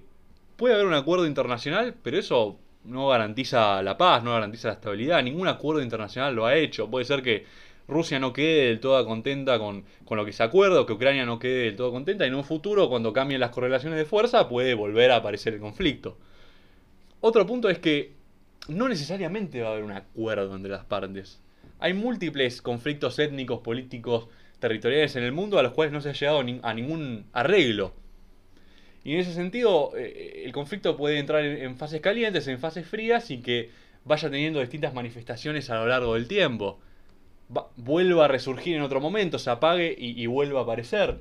puede 0.56 0.76
haber 0.76 0.88
un 0.88 0.94
acuerdo 0.94 1.26
internacional, 1.26 1.96
pero 2.02 2.18
eso 2.18 2.58
no 2.84 3.10
garantiza 3.10 3.82
la 3.84 3.98
paz, 3.98 4.24
no 4.24 4.34
garantiza 4.34 4.70
la 4.70 4.74
estabilidad. 4.76 5.24
Ningún 5.24 5.48
acuerdo 5.48 5.82
internacional 5.82 6.36
lo 6.36 6.46
ha 6.46 6.56
hecho. 6.56 6.90
Puede 6.90 7.06
ser 7.06 7.22
que 7.22 7.46
Rusia 7.88 8.20
no 8.20 8.34
quede 8.34 8.68
del 8.68 8.80
todo 8.80 9.06
contenta 9.06 9.60
con, 9.60 9.84
con 10.06 10.18
lo 10.18 10.26
que 10.26 10.34
se 10.34 10.44
acuerda, 10.44 10.86
que 10.86 10.94
Ucrania 10.94 11.26
no 11.26 11.40
quede 11.40 11.66
del 11.66 11.76
todo 11.76 11.92
contenta, 11.92 12.26
y 12.26 12.30
en 12.30 12.36
un 12.36 12.44
futuro, 12.44 12.90
cuando 12.90 13.14
cambien 13.14 13.42
las 13.42 13.52
correlaciones 13.52 14.00
de 14.00 14.06
fuerza, 14.06 14.48
puede 14.48 14.74
volver 14.74 15.12
a 15.12 15.18
aparecer 15.18 15.54
el 15.54 15.60
conflicto. 15.60 16.18
Otro 17.20 17.46
punto 17.46 17.70
es 17.70 17.80
que 17.80 18.14
no 18.68 18.88
necesariamente 18.88 19.62
va 19.62 19.70
a 19.70 19.72
haber 19.74 19.84
un 19.84 19.92
acuerdo 19.92 20.56
entre 20.56 20.72
las 20.72 20.86
partes. 20.86 21.42
Hay 21.80 21.94
múltiples 21.94 22.62
conflictos 22.62 23.20
étnicos, 23.20 23.60
políticos, 23.60 24.28
territoriales 24.60 25.16
en 25.16 25.24
el 25.24 25.32
mundo 25.32 25.60
a 25.60 25.64
los 25.64 25.74
cuales 25.74 25.92
no 25.92 26.00
se 26.00 26.10
ha 26.10 26.14
llegado 26.14 26.40
a 26.40 26.74
ningún 26.74 27.26
arreglo. 27.34 27.94
Y 29.04 29.14
en 29.14 29.20
ese 29.22 29.34
sentido, 29.34 29.92
eh, 29.98 30.44
el 30.46 30.52
conflicto 30.52 30.96
puede 30.96 31.18
entrar 31.20 31.44
en, 31.44 31.76
fases 31.78 32.02
calientes, 32.02 32.48
en 32.48 32.60
fases 32.60 32.88
frías 32.88 33.32
y 33.32 33.40
que 33.40 33.70
vaya 34.06 34.30
teniendo 34.30 34.60
distintas 34.60 34.94
manifestaciones 34.94 35.70
a 35.70 35.76
lo 35.76 35.88
largo 35.88 36.14
del 36.14 36.28
tiempo. 36.28 36.80
Va- 37.56 37.68
vuelva 37.78 38.26
a 38.26 38.28
resurgir 38.28 38.76
en 38.76 38.82
otro 38.84 39.00
momento, 39.02 39.40
se 39.40 39.50
apague 39.50 39.96
y, 39.98 40.22
y 40.22 40.28
vuelva 40.28 40.60
a 40.60 40.64
aparecer. 40.64 41.18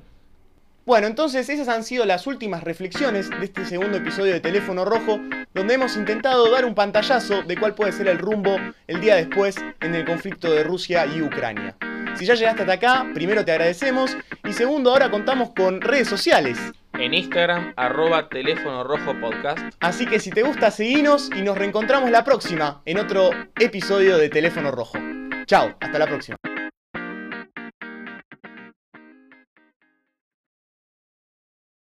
Bueno, 0.85 1.05
entonces 1.07 1.47
esas 1.49 1.67
han 1.67 1.83
sido 1.83 2.05
las 2.05 2.25
últimas 2.25 2.63
reflexiones 2.63 3.29
de 3.29 3.45
este 3.45 3.65
segundo 3.65 3.97
episodio 3.97 4.33
de 4.33 4.39
Teléfono 4.39 4.83
Rojo, 4.83 5.19
donde 5.53 5.75
hemos 5.75 5.95
intentado 5.95 6.49
dar 6.49 6.65
un 6.65 6.73
pantallazo 6.73 7.43
de 7.43 7.55
cuál 7.57 7.75
puede 7.75 7.91
ser 7.91 8.07
el 8.07 8.17
rumbo 8.17 8.55
el 8.87 8.99
día 8.99 9.15
después 9.15 9.55
en 9.79 9.93
el 9.93 10.05
conflicto 10.05 10.51
de 10.51 10.63
Rusia 10.63 11.05
y 11.05 11.21
Ucrania. 11.21 11.75
Si 12.15 12.25
ya 12.25 12.33
llegaste 12.33 12.61
hasta 12.61 12.73
acá, 12.73 13.07
primero 13.13 13.45
te 13.45 13.51
agradecemos 13.51 14.17
y 14.47 14.53
segundo 14.53 14.91
ahora 14.91 15.11
contamos 15.11 15.51
con 15.55 15.81
redes 15.81 16.07
sociales. 16.07 16.57
En 17.01 17.15
Instagram, 17.15 17.73
arroba 17.77 18.29
teléfono 18.29 18.83
rojo 18.83 19.19
podcast. 19.19 19.57
Así 19.79 20.05
que 20.05 20.19
si 20.19 20.29
te 20.29 20.43
gusta, 20.43 20.69
seguinos 20.69 21.31
y 21.35 21.41
nos 21.41 21.57
reencontramos 21.57 22.11
la 22.11 22.23
próxima 22.23 22.83
en 22.85 22.99
otro 22.99 23.31
episodio 23.59 24.19
de 24.19 24.29
Teléfono 24.29 24.69
Rojo. 24.69 24.99
Chao, 25.47 25.75
hasta 25.79 25.97
la 25.97 26.05
próxima. 26.05 26.37